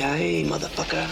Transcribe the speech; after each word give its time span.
Yippee-ki-yay, 0.00 0.44
motherfucker. 0.44 1.06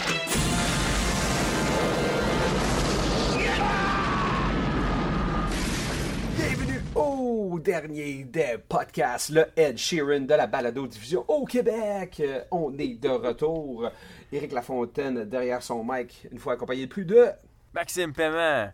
Bienvenue 6.37 6.81
au 6.95 7.59
dernier 7.61 8.25
des 8.25 8.57
podcasts, 8.67 9.31
le 9.31 9.45
Ed 9.57 9.77
Sheeran 9.77 10.21
de 10.21 10.35
la 10.35 10.47
balado-diffusion 10.47 11.25
au 11.29 11.45
Québec. 11.45 12.17
Euh, 12.21 12.43
On 12.51 12.73
est 12.79 13.01
de 13.01 13.09
retour. 13.11 13.91
Éric 14.33 14.53
Lafontaine 14.53 15.25
derrière 15.25 15.63
son 15.63 15.85
mic, 15.85 16.27
une 16.33 16.39
fois 16.39 16.55
accompagné 16.55 16.87
de 16.87 16.91
plus 16.91 17.05
de... 17.05 17.27
Maxime 17.75 18.13
Paiement. 18.15 18.73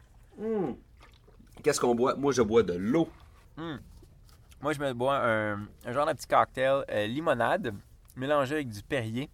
Qu'est-ce 1.63 1.81
qu'on 1.81 1.95
boit? 1.95 2.15
Moi, 2.15 2.33
je 2.33 2.43
bois 2.43 2.63
de 2.63 2.75
l'eau. 2.75 3.09
Moi, 3.57 4.73
je 4.73 4.79
me 4.79 4.93
bois 4.93 5.17
un, 5.17 5.55
un 5.85 5.93
genre 5.93 6.07
de 6.07 6.13
petit 6.13 6.27
cocktail 6.29 6.85
euh, 6.89 7.07
limonade 7.07 7.75
mélangé 8.17 8.55
avec 8.55 8.69
du 8.69 8.83
Perrier. 8.83 9.29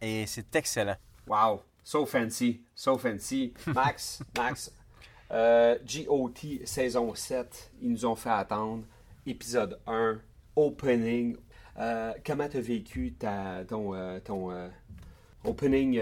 Et 0.00 0.26
c'est 0.26 0.54
excellent. 0.54 0.96
Wow, 1.26 1.62
so 1.82 2.06
fancy, 2.06 2.60
so 2.74 2.96
fancy. 2.98 3.52
Max, 3.66 4.22
Max, 4.36 4.72
euh, 5.30 5.76
GOT 5.84 6.64
saison 6.64 7.14
7, 7.14 7.70
ils 7.82 7.90
nous 7.90 8.06
ont 8.06 8.14
fait 8.14 8.30
attendre. 8.30 8.84
Épisode 9.26 9.80
1, 9.86 10.20
opening. 10.54 11.36
Euh, 11.78 12.12
comment 12.24 12.48
t'as 12.48 12.60
vécu 12.60 13.12
ta, 13.14 13.64
ton, 13.68 13.94
euh, 13.94 14.20
ton 14.20 14.70
opening 15.44 15.98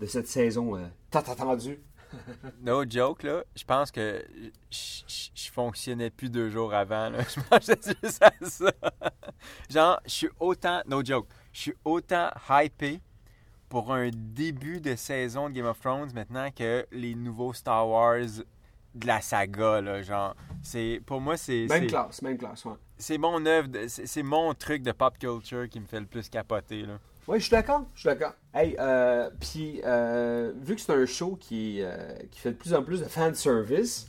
de 0.00 0.06
cette 0.06 0.28
saison? 0.28 0.78
T'as 1.10 1.20
attendu? 1.20 1.78
No 2.62 2.84
joke, 2.88 3.22
là. 3.22 3.44
Je 3.54 3.62
pense 3.64 3.90
que 3.92 4.24
je- 4.70 5.50
fonctionnais 5.52 6.10
plus 6.10 6.28
deux 6.30 6.50
jours 6.50 6.72
avant. 6.74 7.10
Je 7.28 7.40
mangeais 7.50 7.78
juste 8.02 8.22
à 8.22 8.32
ça. 8.42 8.72
Genre, 9.68 10.00
je 10.04 10.10
suis 10.10 10.28
autant... 10.38 10.82
No 10.86 11.04
joke. 11.04 11.28
Je 11.52 11.60
suis 11.60 11.74
autant 11.84 12.30
hypé 12.48 13.00
pour 13.70 13.90
un 13.94 14.10
début 14.12 14.80
de 14.82 14.94
saison 14.96 15.48
de 15.48 15.54
Game 15.54 15.64
of 15.66 15.80
Thrones 15.80 16.10
maintenant 16.12 16.50
que 16.50 16.84
les 16.92 17.14
nouveaux 17.14 17.54
Star 17.54 17.88
Wars 17.88 18.18
de 18.94 19.06
la 19.06 19.20
saga, 19.22 19.80
là. 19.80 20.02
Genre, 20.02 20.34
c'est... 20.62 21.00
Pour 21.06 21.20
moi, 21.20 21.36
c'est... 21.38 21.66
Même 21.68 21.82
c'est- 21.84 21.86
classe, 21.86 22.20
même 22.20 22.36
classe, 22.36 22.64
ouais. 22.66 22.74
c'est 22.98 23.16
mon 23.16 23.46
œuvre, 23.46 23.68
de- 23.68 23.86
c'est 23.88 24.06
c'est 24.06 24.22
mon 24.24 24.52
truc 24.54 24.82
de 24.82 24.90
pop 24.92 25.16
culture 25.16 25.68
qui 25.68 25.80
me 25.80 25.86
fait 25.86 26.00
le 26.00 26.06
plus 26.06 26.28
capoter. 26.28 26.82
Là. 26.82 26.98
Oui, 27.28 27.38
je 27.38 27.44
suis 27.44 27.50
d'accord, 27.52 27.84
je 27.94 28.00
suis 28.00 28.08
d'accord. 28.08 28.34
Hey, 28.52 28.74
euh, 28.80 29.30
puis 29.40 29.80
euh, 29.84 30.52
vu 30.60 30.74
que 30.74 30.80
c'est 30.80 30.92
un 30.92 31.06
show 31.06 31.36
qui, 31.40 31.78
euh, 31.80 32.12
qui 32.32 32.40
fait 32.40 32.50
de 32.50 32.56
plus 32.56 32.74
en 32.74 32.82
plus 32.82 32.98
de 33.00 33.04
fan 33.04 33.32
service, 33.36 34.08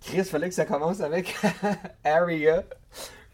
Chris, 0.00 0.22
fallait 0.24 0.48
que 0.48 0.54
ça 0.54 0.64
commence 0.64 1.00
avec 1.00 1.34
Aria, 2.04 2.62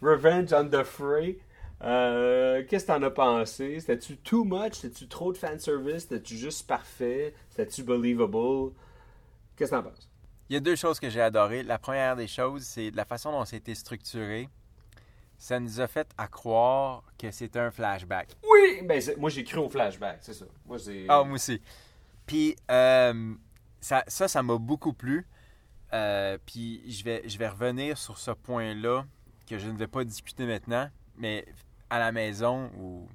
Revenge 0.00 0.52
on 0.54 0.66
the 0.68 0.82
Fray. 0.82 1.38
Euh, 1.82 2.64
Qu'est-ce 2.68 2.86
que 2.86 2.92
t'en 2.92 3.02
as 3.02 3.10
pensé? 3.10 3.78
C'était-tu 3.80 4.16
too 4.16 4.44
much? 4.44 4.74
C'était-tu 4.74 5.08
trop 5.08 5.32
de 5.32 5.38
fan 5.38 5.58
service? 5.58 6.02
C'était-tu 6.02 6.36
juste 6.36 6.66
parfait? 6.66 7.34
C'était-tu 7.50 7.84
believable? 7.84 8.72
Qu'est-ce 9.56 9.70
que 9.70 9.76
t'en 9.76 9.82
penses? 9.84 10.10
Il 10.50 10.54
y 10.54 10.56
a 10.56 10.60
deux 10.60 10.76
choses 10.76 10.98
que 10.98 11.10
j'ai 11.10 11.20
adorées. 11.20 11.62
La 11.62 11.78
première 11.78 12.16
des 12.16 12.26
choses, 12.26 12.62
c'est 12.64 12.90
la 12.90 13.04
façon 13.04 13.32
dont 13.32 13.44
c'était 13.44 13.74
structuré. 13.74 14.48
Ça 15.36 15.60
nous 15.60 15.80
a 15.80 15.86
fait 15.86 16.08
à 16.18 16.26
croire 16.26 17.04
que 17.16 17.30
c'était 17.30 17.60
un 17.60 17.70
flashback. 17.70 18.30
Oui! 18.42 18.82
Ben, 18.84 19.00
moi, 19.18 19.30
j'ai 19.30 19.44
cru 19.44 19.58
au 19.58 19.68
flashback, 19.68 20.18
c'est 20.22 20.32
ça. 20.34 20.46
Moi. 20.66 20.78
Ah, 21.08 21.22
moi 21.22 21.34
aussi. 21.34 21.60
Puis 22.26 22.56
euh, 22.70 23.34
ça, 23.80 24.02
ça, 24.08 24.26
ça 24.26 24.42
m'a 24.42 24.56
beaucoup 24.58 24.92
plu. 24.92 25.26
Euh, 25.92 26.38
puis 26.44 26.82
je 26.90 27.04
vais, 27.04 27.22
je 27.26 27.38
vais 27.38 27.48
revenir 27.48 27.96
sur 27.96 28.18
ce 28.18 28.32
point-là 28.32 29.06
que 29.48 29.58
je 29.58 29.68
ne 29.68 29.76
vais 29.78 29.86
pas 29.86 30.04
discuter 30.04 30.44
maintenant, 30.44 30.90
mais 31.16 31.46
à 31.90 31.98
la 31.98 32.12
maison, 32.12 32.70
ou 32.78 33.08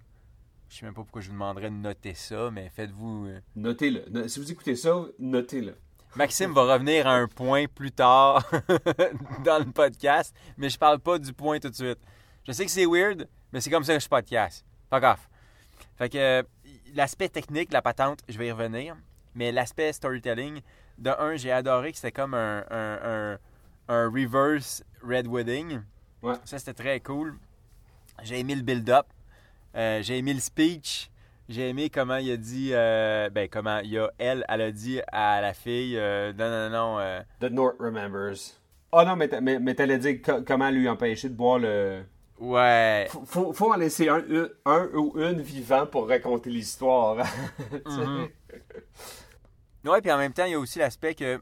je 0.69 0.77
sais 0.77 0.85
même 0.85 0.93
pas 0.93 1.01
pourquoi 1.03 1.21
je 1.21 1.27
vous 1.27 1.33
demanderais 1.33 1.69
de 1.69 1.75
noter 1.75 2.13
ça, 2.13 2.49
mais 2.51 2.69
faites-vous... 2.75 3.27
euh, 3.27 3.39
Notez-le. 3.55 4.05
No- 4.09 4.27
Si 4.27 4.39
vous 4.39 4.51
écoutez 4.51 4.75
ça, 4.75 4.95
notez-le. 5.19 5.75
Maxime 6.15 6.53
va 6.53 6.73
revenir 6.73 7.07
à 7.07 7.13
un 7.15 7.27
point 7.27 7.65
plus 7.67 7.91
tard 7.91 8.43
dans 9.43 9.59
le 9.65 9.71
podcast, 9.71 10.35
mais 10.57 10.69
je 10.69 10.77
parle 10.77 10.99
pas 10.99 11.17
du 11.17 11.33
point 11.33 11.59
tout 11.59 11.69
de 11.69 11.75
suite. 11.75 11.99
Je 12.45 12.51
sais 12.51 12.65
que 12.65 12.71
c'est 12.71 12.85
weird, 12.85 13.27
mais 13.51 13.61
c'est 13.61 13.69
comme 13.71 13.83
ça 13.83 13.95
que 13.95 13.99
je 14.03 14.07
podcast. 14.09 14.63
Fuck 14.91 15.03
off. 15.03 15.29
Fait 15.97 16.09
que 16.09 16.17
euh, 16.17 16.43
l'aspect 16.93 17.29
technique, 17.29 17.71
la 17.73 17.81
patente, 17.81 18.19
je 18.29 18.37
vais 18.37 18.47
y 18.47 18.51
revenir. 18.51 18.95
Mais 19.35 19.51
l'aspect 19.51 19.91
storytelling, 19.91 20.61
de 20.99 21.09
un, 21.09 21.35
j'ai 21.35 21.51
adoré 21.51 21.91
que 21.91 21.97
c'était 21.97 22.11
comme 22.11 22.35
un, 22.35 22.63
un, 22.69 22.99
un- 23.33 23.39
un 23.87 24.09
reverse 24.11 24.83
Red 25.03 25.25
Wedding. 25.27 25.81
Ouais. 26.21 26.35
Ça, 26.45 26.59
c'était 26.59 26.75
très 26.75 26.99
cool. 26.99 27.35
J'ai 28.21 28.39
aimé 28.39 28.55
le 28.55 28.61
build-up. 28.61 29.05
Euh, 29.75 30.01
j'ai 30.03 30.17
aimé 30.19 30.33
le 30.33 30.39
speech. 30.39 31.09
J'ai 31.49 31.69
aimé 31.69 31.89
comment 31.89 32.17
il 32.17 32.31
a 32.31 32.37
dit, 32.37 32.69
euh, 32.73 33.29
ben 33.29 33.49
comment 33.49 33.79
il 33.79 33.97
a, 33.99 34.09
elle, 34.17 34.45
elle 34.47 34.61
a 34.61 34.71
dit 34.71 35.01
à 35.11 35.41
la 35.41 35.53
fille, 35.53 35.97
euh, 35.97 36.31
non, 36.33 36.49
non, 36.49 36.69
non, 36.69 36.99
euh, 36.99 37.21
The 37.41 37.51
North 37.51 37.75
Remembers. 37.79 38.59
Oh 38.93 39.03
non, 39.05 39.15
mais, 39.17 39.29
mais, 39.41 39.59
mais 39.59 39.75
t'allais 39.75 39.97
dire 39.97 40.21
co- 40.23 40.41
comment 40.43 40.69
lui 40.69 40.87
empêcher 40.87 41.27
de 41.27 41.33
boire 41.33 41.59
le... 41.59 42.03
ouais, 42.39 43.07
Faut, 43.09 43.25
faut, 43.25 43.53
faut 43.53 43.73
en 43.73 43.75
laisser 43.75 44.07
un, 44.07 44.23
un, 44.29 44.49
un 44.65 44.87
ou 44.93 45.13
une 45.19 45.41
vivant 45.41 45.85
pour 45.85 46.07
raconter 46.07 46.49
l'histoire. 46.49 47.25
Sais? 47.25 47.81
Mhm. 47.85 48.27
Ouais, 49.85 50.01
puis 50.01 50.11
en 50.11 50.17
même 50.17 50.31
temps, 50.33 50.45
il 50.45 50.51
y 50.51 50.55
a 50.55 50.59
aussi 50.59 50.79
l'aspect 50.79 51.13
que 51.15 51.41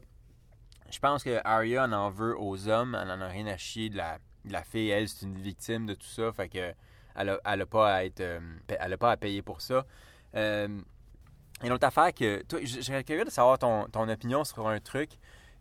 je 0.90 0.98
pense 0.98 1.22
que 1.22 1.40
Arya 1.44 1.84
en 1.84 1.92
en 1.92 2.10
veut 2.10 2.36
aux 2.36 2.68
hommes, 2.68 2.98
elle 3.00 3.10
en 3.10 3.20
a 3.20 3.28
rien 3.28 3.46
à 3.46 3.56
chier 3.56 3.88
de 3.88 3.96
la, 3.96 4.18
la 4.44 4.62
fille, 4.62 4.90
elle, 4.90 5.08
c'est 5.08 5.26
une 5.26 5.38
victime 5.38 5.86
de 5.86 5.94
tout 5.94 6.06
ça, 6.06 6.32
fait 6.32 6.48
que 6.48 6.74
elle 7.14 7.30
a, 7.30 7.40
elle 7.44 7.62
a 7.62 7.66
pas 7.66 7.94
à 7.94 8.04
être, 8.04 8.20
euh, 8.20 8.40
elle 8.68 8.92
a 8.92 8.98
pas 8.98 9.12
à 9.12 9.16
payer 9.16 9.42
pour 9.42 9.60
ça. 9.60 9.84
Euh, 10.34 10.80
et 11.62 11.68
l'autre 11.68 11.86
affaire 11.86 12.12
que, 12.12 12.42
toi, 12.42 12.60
je 12.62 12.80
serais 12.80 13.04
curieux 13.04 13.24
de 13.24 13.30
savoir 13.30 13.58
ton, 13.58 13.86
ton 13.86 14.08
opinion 14.08 14.44
sur 14.44 14.66
un 14.66 14.80
truc. 14.80 15.10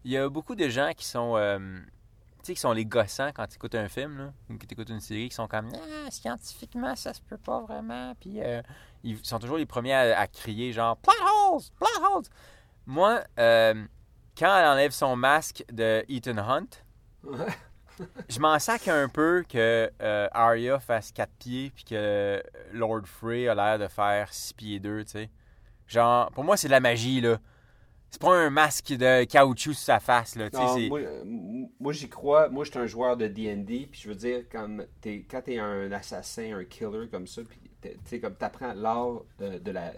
Il 0.04 0.12
y 0.12 0.18
a 0.18 0.30
beaucoup 0.30 0.56
de 0.56 0.68
gens 0.68 0.92
qui 0.96 1.06
sont, 1.06 1.36
euh, 1.36 1.60
tu 1.60 2.38
sais, 2.44 2.54
qui 2.56 2.60
sont 2.60 2.72
les 2.72 2.86
gossants 2.86 3.32
quand 3.34 3.46
ils 3.52 3.56
écoutent 3.56 3.76
un 3.76 3.88
film, 3.88 4.18
là, 4.18 4.34
ou 4.50 4.58
qui 4.58 4.68
écoutent 4.72 4.90
une 4.90 5.00
série, 5.00 5.30
qui 5.30 5.36
sont 5.36 5.48
comme, 5.48 5.70
ah, 5.76 6.10
scientifiquement, 6.10 6.96
ça 6.96 7.14
se 7.14 7.22
peut 7.22 7.38
pas 7.38 7.62
vraiment, 7.62 8.16
puis 8.20 8.42
euh, 8.42 8.62
ils 9.04 9.24
sont 9.24 9.38
toujours 9.38 9.58
les 9.58 9.66
premiers 9.66 9.94
à, 9.94 10.28
crier 10.28 10.74
genre 10.74 10.98
plot 10.98 11.14
holes, 11.14 11.62
plot 11.78 12.16
holes. 12.16 12.24
Moi, 12.88 13.24
quand 13.38 14.58
elle 14.58 14.66
enlève 14.66 14.92
son 14.92 15.16
masque 15.16 15.64
de 15.72 16.04
Ethan 16.10 16.38
Hunt, 16.38 16.84
je 18.30 18.40
m'en 18.40 18.58
sac 18.60 18.88
un 18.88 19.10
peu 19.10 19.44
que 19.48 19.92
euh, 20.02 20.28
Arya 20.32 20.80
fasse 20.80 21.12
4 21.12 21.30
pieds 21.40 21.72
puis 21.74 21.84
que 21.84 22.42
Lord 22.74 23.06
Frey 23.06 23.48
a 23.48 23.56
l'air 23.56 23.80
de 23.80 23.88
faire 23.88 24.34
6 24.34 24.54
pieds 24.54 24.80
2, 24.80 25.04
tu 25.04 25.12
sais. 25.12 25.30
Genre, 25.88 26.32
pour 26.32 26.44
moi, 26.44 26.58
c'est 26.58 26.68
de 26.68 26.72
la 26.72 26.80
magie, 26.80 27.22
là. 27.22 27.40
C'est 28.10 28.22
pas 28.22 28.36
un 28.36 28.50
masque 28.50 28.94
de 28.94 29.24
caoutchouc 29.24 29.74
sur 29.74 29.84
sa 29.86 30.00
face, 30.00 30.36
là. 30.36 30.50
Non, 30.54 30.80
moi, 30.88 31.00
euh, 31.00 31.24
moi, 31.80 31.94
j'y 31.94 32.10
crois. 32.10 32.50
Moi, 32.50 32.66
je 32.66 32.72
suis 32.72 32.80
un 32.80 32.86
joueur 32.86 33.16
de 33.16 33.28
D&D, 33.28 33.88
puis 33.92 34.02
je 34.02 34.10
veux 34.10 34.16
dire, 34.16 34.44
comme 34.50 34.86
t'es, 35.00 35.26
quand 35.30 35.42
t'es 35.42 35.60
un 35.60 35.92
assassin, 35.92 36.58
un 36.58 36.66
killer 36.66 37.08
comme 37.10 37.28
ça, 37.28 37.42
puis 37.44 37.60
tu 37.82 37.90
sais, 38.06 38.20
comme 38.20 38.36
t'apprends 38.36 38.74
l'art 38.74 39.22
de, 39.40 39.58
de 39.58 39.72
la... 39.72 39.94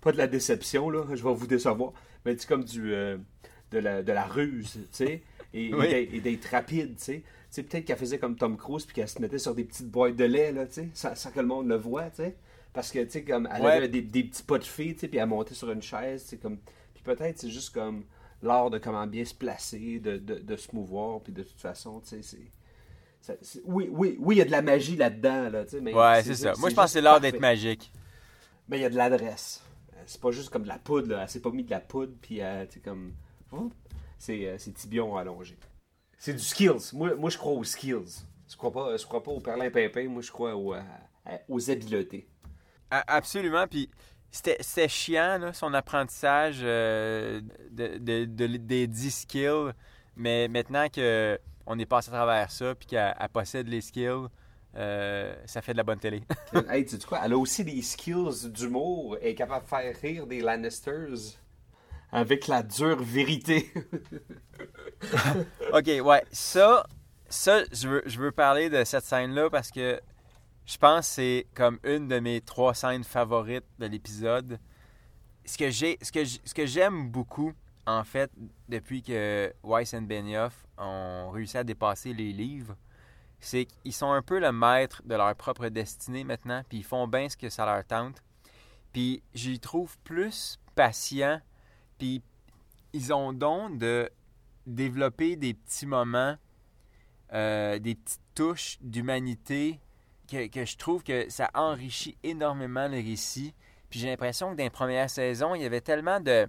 Pas 0.00 0.12
de 0.12 0.18
la 0.18 0.26
déception, 0.26 0.90
là, 0.90 1.04
je 1.14 1.22
vais 1.22 1.34
vous 1.34 1.46
décevoir, 1.46 1.92
mais 2.24 2.36
tu 2.36 2.46
comme 2.46 2.64
du... 2.64 2.92
euh, 2.92 3.18
de, 3.70 3.78
la, 3.78 4.02
de 4.02 4.12
la 4.12 4.24
ruse, 4.24 4.72
tu 4.72 4.86
sais, 4.92 5.22
et, 5.54 5.72
Oui. 5.74 5.88
d'être- 5.88 6.14
et 6.14 6.20
d'être 6.20 6.44
rapide, 6.50 6.96
tu 6.98 7.04
sais. 7.04 7.18
Tu 7.22 7.24
sais, 7.50 7.62
peut-être 7.62 7.84
qu'elle 7.86 7.96
faisait 7.96 8.18
comme 8.18 8.36
Tom 8.36 8.56
Cruise, 8.56 8.84
puis 8.84 8.94
qu'elle 8.94 9.08
se 9.08 9.20
mettait 9.22 9.38
sur 9.38 9.54
des 9.54 9.64
petites 9.64 9.88
boîtes 9.88 10.16
de 10.16 10.24
lait, 10.24 10.52
là, 10.52 10.66
tu 10.66 10.72
sais, 10.74 10.88
sans, 10.92 11.14
sans 11.14 11.30
que 11.30 11.40
le 11.40 11.46
monde 11.46 11.68
le 11.68 11.76
voit, 11.76 12.10
tu 12.10 12.16
sais. 12.16 12.36
Parce 12.72 12.90
que, 12.90 12.98
tu 13.04 13.10
sais, 13.10 13.22
comme, 13.24 13.48
elle 13.54 13.62
Ouais. 13.62 13.70
avait 13.72 13.88
des, 13.88 14.02
des 14.02 14.24
petits 14.24 14.42
pas 14.42 14.58
de 14.58 14.64
filles, 14.64 14.94
tu 14.94 15.00
sais, 15.00 15.08
puis 15.08 15.18
elle 15.18 15.26
montait 15.28 15.54
sur 15.54 15.70
une 15.70 15.80
chaise, 15.82 16.24
tu 16.24 16.30
sais, 16.30 16.36
comme... 16.38 16.58
Puis 16.92 17.02
peut-être 17.04 17.38
c'est 17.38 17.50
juste 17.50 17.72
comme 17.72 18.04
l'art 18.42 18.68
de 18.70 18.78
comment 18.78 19.06
bien 19.06 19.24
se 19.24 19.34
placer, 19.34 20.00
de, 20.00 20.16
de, 20.18 20.34
de 20.40 20.56
se 20.56 20.74
mouvoir, 20.74 21.20
puis 21.20 21.32
de 21.32 21.42
toute 21.44 21.60
façon, 21.60 22.00
tu 22.00 22.08
sais, 22.08 22.22
c'est... 22.22 22.50
ça- 23.20 23.60
Oui, 23.64 23.88
oui, 23.92 24.16
oui, 24.18 24.34
il 24.34 24.38
y 24.38 24.42
a 24.42 24.44
de 24.44 24.50
la 24.50 24.60
magie 24.62 24.96
là-dedans, 24.96 25.48
là, 25.50 25.64
tu 25.64 25.70
sais, 25.70 25.80
mais... 25.80 25.94
Ouais, 25.94 26.22
c'est 26.24 26.34
ça. 26.34 26.52
Moi, 26.58 26.70
je 26.70 26.74
pense 26.74 26.86
que 26.86 26.90
c'est 26.90 27.00
l'art 27.00 27.20
d'être 27.20 27.38
magique. 27.40 27.92
Mais 28.68 28.78
il 28.78 28.82
y 28.82 28.84
a 28.86 28.90
de 28.90 28.96
l'adresse. 28.96 29.62
C'est 30.06 30.20
pas 30.20 30.32
juste 30.32 30.50
comme 30.50 30.64
de 30.64 30.68
la 30.68 30.78
poudre, 30.78 31.08
là. 31.10 31.22
Elle 31.22 31.28
s'est 31.28 31.40
pas 31.40 31.50
mis 31.50 31.62
de 31.64 31.70
la 31.70 31.80
poudre, 31.80 32.12
puis 32.20 32.42
euh, 32.42 32.66
tu 32.66 32.74
sais, 32.74 32.80
comme... 32.80 33.12
Ouh, 34.14 34.18
C'est 34.18 34.46
euh, 34.46 34.56
c'est 34.58 34.72
tibion 34.72 35.16
allongé. 35.16 35.56
C'est 36.18 36.32
du 36.34 36.38
skills. 36.42 36.90
Moi, 36.92 37.14
moi, 37.16 37.30
je 37.30 37.38
crois 37.38 37.52
aux 37.52 37.64
skills. 37.64 38.24
Je 38.48 38.56
crois 38.56 38.72
pas, 38.72 38.96
je 38.96 39.04
crois 39.04 39.22
pas 39.22 39.30
au 39.30 39.40
perlin 39.40 39.70
pimpin. 39.70 40.08
Moi, 40.08 40.22
je 40.22 40.30
crois 40.30 40.54
aux, 40.54 40.74
euh, 40.74 40.80
aux 41.48 41.70
habiletés. 41.70 42.28
Absolument. 42.90 43.66
Puis 43.66 43.90
c'était 44.30 44.88
chiant, 44.88 45.38
là, 45.38 45.52
son 45.52 45.72
apprentissage 45.74 46.60
euh, 46.62 47.40
de, 47.70 47.98
de- 47.98 48.24
de- 48.24 48.56
des 48.56 48.86
10 48.86 49.10
skills. 49.22 49.72
Mais 50.16 50.48
maintenant 50.48 50.88
que 50.88 51.38
on 51.66 51.78
est 51.78 51.86
passé 51.86 52.10
à 52.10 52.12
travers 52.12 52.50
ça, 52.50 52.74
puis 52.74 52.86
qu'elle 52.86 53.14
elle 53.18 53.28
possède 53.30 53.68
les 53.68 53.80
skills, 53.80 54.26
euh, 54.76 55.34
ça 55.46 55.62
fait 55.62 55.72
de 55.72 55.78
la 55.78 55.82
bonne 55.84 55.98
télé. 55.98 56.22
hey, 56.68 56.84
tu 56.84 56.98
quoi? 56.98 57.20
Elle 57.24 57.32
a 57.32 57.38
aussi 57.38 57.64
des 57.64 57.80
skills 57.82 58.50
d'humour. 58.50 59.16
Elle 59.20 59.28
est 59.28 59.34
capable 59.34 59.64
de 59.64 59.68
faire 59.68 59.96
rire 60.00 60.26
des 60.26 60.40
Lannisters 60.40 61.38
avec 62.14 62.46
la 62.46 62.62
dure 62.62 63.02
vérité. 63.02 63.70
OK, 65.72 65.90
ouais. 66.02 66.24
Ça, 66.30 66.86
ça 67.28 67.64
je, 67.72 67.88
veux, 67.88 68.02
je 68.06 68.18
veux 68.20 68.32
parler 68.32 68.70
de 68.70 68.84
cette 68.84 69.04
scène-là 69.04 69.50
parce 69.50 69.70
que 69.70 70.00
je 70.64 70.78
pense 70.78 71.08
que 71.08 71.14
c'est 71.14 71.46
comme 71.54 71.78
une 71.82 72.06
de 72.08 72.20
mes 72.20 72.40
trois 72.40 72.72
scènes 72.72 73.04
favorites 73.04 73.66
de 73.80 73.86
l'épisode. 73.86 74.60
Ce 75.44 75.58
que 75.58 75.70
ce 75.70 76.54
que 76.54 76.66
j'aime 76.66 77.10
beaucoup, 77.10 77.52
en 77.86 78.04
fait, 78.04 78.30
depuis 78.68 79.02
que 79.02 79.52
Weiss 79.64 79.92
et 79.92 80.00
Benioff 80.00 80.66
ont 80.78 81.30
réussi 81.30 81.58
à 81.58 81.64
dépasser 81.64 82.14
les 82.14 82.32
livres, 82.32 82.76
c'est 83.40 83.66
qu'ils 83.66 83.92
sont 83.92 84.12
un 84.12 84.22
peu 84.22 84.38
le 84.38 84.52
maître 84.52 85.02
de 85.04 85.16
leur 85.16 85.34
propre 85.34 85.68
destinée 85.68 86.24
maintenant, 86.24 86.62
puis 86.68 86.78
ils 86.78 86.84
font 86.84 87.06
bien 87.06 87.28
ce 87.28 87.36
que 87.36 87.50
ça 87.50 87.66
leur 87.66 87.84
tente. 87.84 88.22
Puis 88.92 89.22
j'y 89.34 89.58
trouve 89.58 89.98
plus 89.98 90.58
patient, 90.76 91.40
puis 91.98 92.22
ils 92.92 93.12
ont 93.12 93.32
don 93.32 93.70
de 93.70 94.10
développer 94.66 95.36
des 95.36 95.54
petits 95.54 95.86
moments, 95.86 96.36
euh, 97.32 97.78
des 97.78 97.94
petites 97.94 98.20
touches 98.34 98.78
d'humanité 98.80 99.80
que, 100.30 100.46
que 100.48 100.64
je 100.64 100.76
trouve 100.76 101.02
que 101.02 101.28
ça 101.28 101.50
enrichit 101.54 102.16
énormément 102.22 102.88
le 102.88 102.96
récit. 102.96 103.54
Puis 103.90 104.00
j'ai 104.00 104.08
l'impression 104.08 104.52
que 104.52 104.56
dans 104.56 104.64
les 104.64 104.70
premières 104.70 105.10
saisons, 105.10 105.54
il 105.54 105.62
y 105.62 105.66
avait 105.66 105.80
tellement 105.80 106.20
de, 106.20 106.48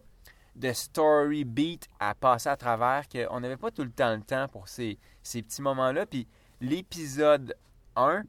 de 0.56 0.74
story 0.74 1.44
beat 1.44 1.88
à 2.00 2.16
passer 2.16 2.50
à 2.50 2.56
travers 2.56 3.08
qu'on 3.10 3.40
n'avait 3.40 3.58
pas 3.58 3.72
tout 3.72 3.84
le 3.84 3.92
temps 3.92 4.16
le 4.16 4.22
temps 4.22 4.48
pour 4.48 4.68
ces, 4.68 4.98
ces 5.22 5.42
petits 5.42 5.62
moments-là. 5.62 6.06
Puis 6.06 6.28
l'épisode 6.62 7.56
1, 7.96 8.24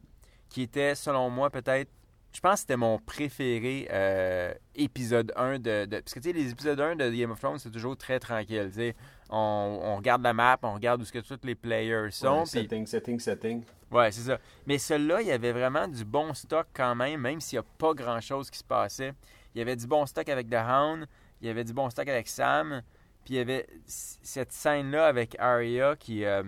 qui 0.49 0.63
était 0.63 0.95
selon 0.95 1.31
moi 1.31 1.51
peut-être, 1.51 1.91
je 2.37 2.41
pense 2.43 2.53
que 2.57 2.61
c'était 2.61 2.77
mon 2.77 2.99
préféré 2.99 3.89
euh, 3.91 4.53
épisode 4.75 5.33
1 5.37 5.59
de, 5.59 5.87
de- 5.87 6.01
Parce 6.01 6.13
que 6.13 6.21
tu 6.21 6.29
sais, 6.29 6.33
les 6.35 6.51
épisodes 6.51 6.79
1 6.79 6.97
de 6.97 7.09
Game 7.11 7.31
of 7.31 7.41
Thrones, 7.41 7.59
c'est 7.59 7.71
toujours 7.71 7.97
très 7.97 8.19
tranquille. 8.21 8.67
tu 8.69 8.75
sais. 8.75 8.95
On, 9.31 9.81
on 9.83 9.97
regarde 9.97 10.23
la 10.23 10.35
map, 10.35 10.59
on 10.63 10.75
regarde 10.75 11.01
où 11.01 11.07
ce 11.07 11.13
que 11.13 11.21
tous 11.21 11.39
les 11.45 11.55
players 11.55 12.11
sont. 12.11 12.41
Ouais, 12.41 12.45
setting, 12.47 12.87
setting, 12.87 13.19
setting. 13.19 13.63
Ouais, 13.91 14.13
c'est 14.13 14.21
ça. 14.21 14.39
Mais 14.67 14.77
celui-là, 14.77 15.23
il 15.23 15.29
y 15.29 15.33
avait 15.33 15.53
vraiment 15.53 15.89
du 15.89 16.05
bon 16.05 16.35
stock 16.35 16.67
quand 16.75 16.95
même, 16.95 17.23
même 17.23 17.41
s'il 17.41 17.59
n'y 17.59 17.61
a 17.65 17.69
pas 17.79 17.95
grand-chose 17.95 18.51
qui 18.51 18.59
se 18.59 18.65
passait. 18.65 19.15
Il 19.55 19.59
y 19.59 19.63
avait 19.63 19.77
du 19.77 19.87
bon 19.87 20.05
stock 20.05 20.29
avec 20.29 20.51
The 20.51 20.57
Hound, 20.57 21.07
il 21.41 21.47
y 21.47 21.51
avait 21.51 21.65
du 21.65 21.73
bon 21.73 21.89
stock 21.89 22.07
avec 22.07 22.29
Sam, 22.29 22.83
puis 23.25 23.35
il 23.35 23.37
y 23.39 23.41
avait 23.41 23.67
cette 23.87 24.53
scène-là 24.53 25.07
avec 25.07 25.37
Arya 25.39 25.97
qui... 25.97 26.27
euh, 26.27 26.43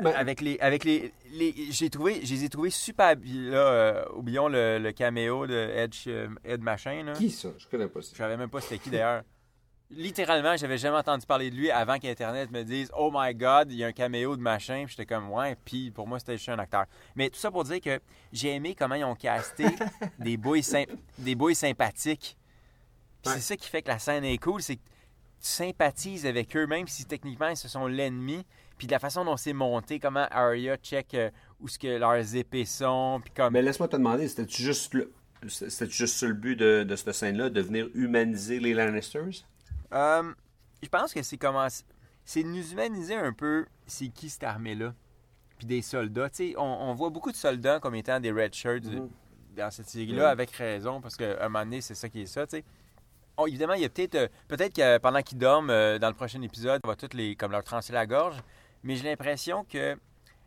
Ben- 0.00 0.14
avec 0.14 0.40
les... 0.40 0.58
Avec 0.60 0.84
les, 0.84 1.12
les 1.32 1.54
j'ai 1.70 1.90
trouvé, 1.90 2.24
je 2.24 2.32
les 2.34 2.44
ai 2.44 2.48
trouvés 2.48 2.70
super... 2.70 3.14
Là, 3.24 3.56
euh, 3.56 4.04
oublions 4.14 4.48
le, 4.48 4.78
le 4.78 4.92
caméo 4.92 5.46
de 5.46 5.54
Edge, 5.54 6.04
euh, 6.08 6.28
Ed 6.44 6.60
Machin, 6.62 7.02
là. 7.04 7.12
Qui 7.12 7.30
ça? 7.30 7.48
Je 7.58 7.66
connais 7.68 7.88
pas 7.88 8.00
Je 8.00 8.06
ça. 8.06 8.16
savais 8.16 8.36
même 8.36 8.48
pas 8.50 8.60
c'était 8.60 8.78
qui 8.78 8.90
d'ailleurs. 8.90 9.22
Littéralement, 9.90 10.56
j'avais 10.56 10.78
jamais 10.78 10.96
entendu 10.96 11.26
parler 11.26 11.50
de 11.50 11.54
lui 11.56 11.70
avant 11.70 11.98
qu'Internet 11.98 12.50
me 12.50 12.62
dise 12.62 12.90
Oh 12.96 13.10
my 13.12 13.34
god, 13.34 13.70
il 13.70 13.76
y 13.76 13.84
a 13.84 13.88
un 13.88 13.92
caméo 13.92 14.34
de 14.36 14.40
machin. 14.40 14.86
J'étais 14.88 15.04
comme 15.04 15.28
Ouais, 15.30 15.54
puis 15.66 15.90
pour 15.90 16.08
moi, 16.08 16.18
c'était 16.18 16.38
juste 16.38 16.48
un 16.48 16.58
acteur. 16.58 16.86
Mais 17.14 17.28
tout 17.28 17.38
ça 17.38 17.50
pour 17.50 17.64
dire 17.64 17.78
que 17.78 18.00
j'ai 18.32 18.54
aimé 18.54 18.74
comment 18.74 18.94
ils 18.94 19.04
ont 19.04 19.14
casté 19.14 19.66
des 20.18 20.38
boys, 20.38 20.60
des 21.18 21.34
boys 21.34 21.54
sympathiques. 21.54 22.38
Ouais. 23.26 23.32
c'est 23.34 23.40
ça 23.40 23.56
qui 23.56 23.68
fait 23.68 23.82
que 23.82 23.88
la 23.88 23.98
scène 23.98 24.24
est 24.24 24.38
cool, 24.38 24.62
c'est 24.62 24.76
que 24.76 24.80
tu 24.80 25.48
sympathises 25.48 26.24
avec 26.24 26.56
eux, 26.56 26.66
même 26.66 26.88
si 26.88 27.04
techniquement 27.04 27.48
ils 27.48 27.56
se 27.58 27.68
sont 27.68 27.86
l'ennemi. 27.86 28.46
Puis 28.78 28.86
de 28.86 28.92
la 28.92 28.98
façon 28.98 29.24
dont 29.24 29.36
c'est 29.36 29.52
monté, 29.52 29.98
comment 30.00 30.26
Arya 30.30 30.76
check 30.78 31.14
euh, 31.14 31.30
où 31.60 31.68
ce 31.68 31.78
que 31.78 31.98
leurs 31.98 32.34
épées 32.36 32.64
sont. 32.64 33.20
Puis 33.22 33.32
comme. 33.34 33.52
Mais 33.52 33.62
laisse-moi 33.62 33.88
te 33.88 33.96
demander, 33.96 34.26
c'était-tu 34.28 34.62
juste 34.62 34.94
le... 34.94 35.12
C'était 35.48 35.90
juste 35.90 36.16
ça 36.18 36.26
le 36.26 36.34
but 36.34 36.54
de, 36.56 36.84
de 36.84 36.96
cette 36.96 37.12
scène-là, 37.12 37.50
de 37.50 37.60
venir 37.60 37.88
humaniser 37.94 38.60
les 38.60 38.74
Lannisters? 38.74 39.44
Euh, 39.92 40.32
je 40.82 40.88
pense 40.88 41.12
que 41.12 41.22
c'est 41.22 41.36
comment 41.36 41.66
c'est 42.24 42.42
de 42.44 42.48
nous 42.48 42.70
humaniser 42.72 43.16
un 43.16 43.32
peu 43.32 43.66
c'est 43.86 44.08
qui 44.08 44.30
cette 44.30 44.44
armée-là. 44.44 44.94
Puis 45.58 45.66
des 45.66 45.82
soldats. 45.82 46.30
Tu 46.30 46.36
sais, 46.50 46.54
on, 46.56 46.62
on 46.62 46.94
voit 46.94 47.10
beaucoup 47.10 47.32
de 47.32 47.36
soldats 47.36 47.80
comme 47.80 47.94
étant 47.96 48.20
des 48.20 48.30
red 48.30 48.54
shirts 48.54 48.84
Mhm. 48.84 49.08
dans 49.56 49.70
cette 49.70 49.88
série-là, 49.88 50.24
Ouais. 50.26 50.30
avec 50.30 50.50
raison, 50.52 51.00
parce 51.00 51.16
qu'à 51.16 51.44
un 51.44 51.48
moment 51.48 51.64
donné, 51.64 51.80
c'est 51.80 51.94
ça 51.96 52.08
qui 52.08 52.22
est 52.22 52.26
ça, 52.26 52.46
tu 52.46 52.56
sais. 52.58 52.64
Oh, 53.36 53.46
évidemment, 53.46 53.74
il 53.74 53.82
y 53.82 53.84
a 53.84 53.88
peut-être 53.88 54.14
euh, 54.14 54.28
peut-être 54.48 54.74
que 54.74 54.98
pendant 54.98 55.22
qu'ils 55.22 55.38
dorment 55.38 55.70
euh, 55.70 55.98
dans 55.98 56.08
le 56.08 56.14
prochain 56.14 56.40
épisode, 56.42 56.80
on 56.84 56.88
va 56.88 56.96
tous 56.96 57.14
les 57.14 57.34
comme 57.34 57.52
leur 57.52 57.64
trancher 57.64 57.92
la 57.92 58.06
gorge, 58.06 58.36
mais 58.82 58.96
j'ai 58.96 59.04
l'impression 59.04 59.64
que 59.64 59.96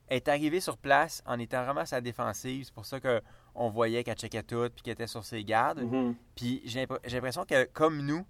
elle 0.08 0.18
est 0.18 0.28
arrivée 0.28 0.60
sur 0.60 0.78
place 0.78 1.24
en 1.26 1.40
étant 1.40 1.64
vraiment 1.64 1.82
à 1.82 1.86
sa 1.86 2.00
défensive, 2.00 2.66
c'est 2.66 2.74
pour 2.74 2.86
ça 2.86 3.00
que 3.00 3.22
on 3.56 3.70
voyait 3.70 4.04
qu'elle 4.04 4.18
checkait 4.18 4.44
tout 4.44 4.70
puis 4.76 4.84
qu'elle 4.84 4.94
était 4.94 5.08
sur 5.08 5.24
ses 5.24 5.44
gardes. 5.44 5.82
Mhm. 5.82 6.16
Puis 6.36 6.62
j'ai 6.66 6.86
l'impression 7.12 7.46
que, 7.46 7.66
comme 7.72 8.02
nous, 8.02 8.26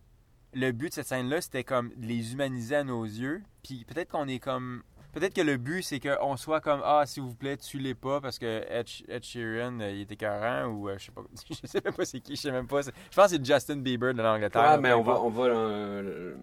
le 0.54 0.72
but 0.72 0.90
de 0.90 0.94
cette 0.94 1.08
scène-là, 1.08 1.42
c'était 1.42 1.64
comme 1.64 1.92
de 1.96 2.06
les 2.06 2.34
humaniser 2.34 2.76
à 2.76 2.84
nos 2.84 3.04
yeux. 3.04 3.44
Puis 3.64 3.86
peut-être 3.86 4.10
qu'on 4.10 4.28
est 4.28 4.40
comme. 4.40 4.84
Peut-être 5.16 5.34
que 5.34 5.42
le 5.42 5.56
but, 5.56 5.82
c'est 5.82 6.02
qu'on 6.02 6.36
soit 6.36 6.60
comme 6.60 6.82
Ah, 6.84 7.06
s'il 7.06 7.24
vous 7.24 7.36
plaît, 7.36 7.56
tuez-les 7.56 7.96
pas 7.96 8.20
parce 8.20 8.38
que 8.38 8.66
Ed, 8.70 8.86
Ed 9.08 9.24
Sheeran, 9.24 9.80
euh, 9.80 9.90
il 9.92 10.02
était 10.02 10.16
écœurant 10.16 10.66
ou 10.66 10.90
euh, 10.90 10.98
je 10.98 11.06
sais 11.06 11.12
pas. 11.14 11.22
Je 11.50 11.68
sais 11.68 11.82
même 11.82 11.94
pas 11.94 12.04
c'est 12.04 12.20
qui, 12.20 12.36
je 12.36 12.42
sais 12.42 12.52
même 12.52 12.68
pas. 12.68 12.82
Je 12.82 12.90
pense 13.16 13.32
que 13.32 13.38
c'est 13.38 13.46
Justin 13.46 13.78
Bieber 13.78 14.14
de 14.14 14.22
l'Angleterre. 14.22 14.62
Ouais, 14.62 14.68
là, 14.68 14.78
mais 14.78 14.92
on 14.92 15.04
va... 15.04 15.22
On 15.22 15.30
va, 15.30 15.46
euh, 15.46 16.36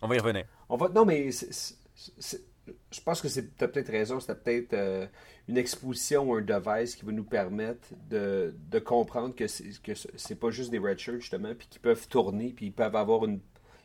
On 0.00 0.06
va 0.06 0.14
y 0.14 0.18
revenir. 0.20 0.44
on 0.68 0.76
va 0.76 0.88
non, 0.90 1.04
mais 1.04 1.30
je 1.32 3.00
pense 3.00 3.20
que 3.20 3.26
c'est 3.26 3.56
t'as 3.56 3.66
peut-être 3.66 3.90
raison. 3.90 4.20
C'était 4.20 4.36
peut-être 4.36 4.74
euh, 4.74 5.06
une 5.48 5.56
exposition 5.56 6.30
ou 6.30 6.34
un 6.34 6.40
device 6.40 6.94
qui 6.94 7.04
va 7.04 7.10
nous 7.10 7.24
permettre 7.24 7.88
de, 8.08 8.54
de 8.70 8.78
comprendre 8.78 9.34
que 9.34 9.48
c'est 9.48 9.82
que 9.82 9.92
c'est 9.94 10.38
pas 10.38 10.50
juste 10.50 10.70
des 10.70 10.78
red 10.78 11.00
shirts, 11.00 11.20
justement, 11.20 11.52
puis 11.56 11.66
qu'ils 11.66 11.80
peuvent 11.80 12.06
tourner, 12.06 12.52
puis 12.54 12.66
ils 12.66 12.72
peuvent 12.72 12.94
avoir 12.94 13.24
une 13.24 13.40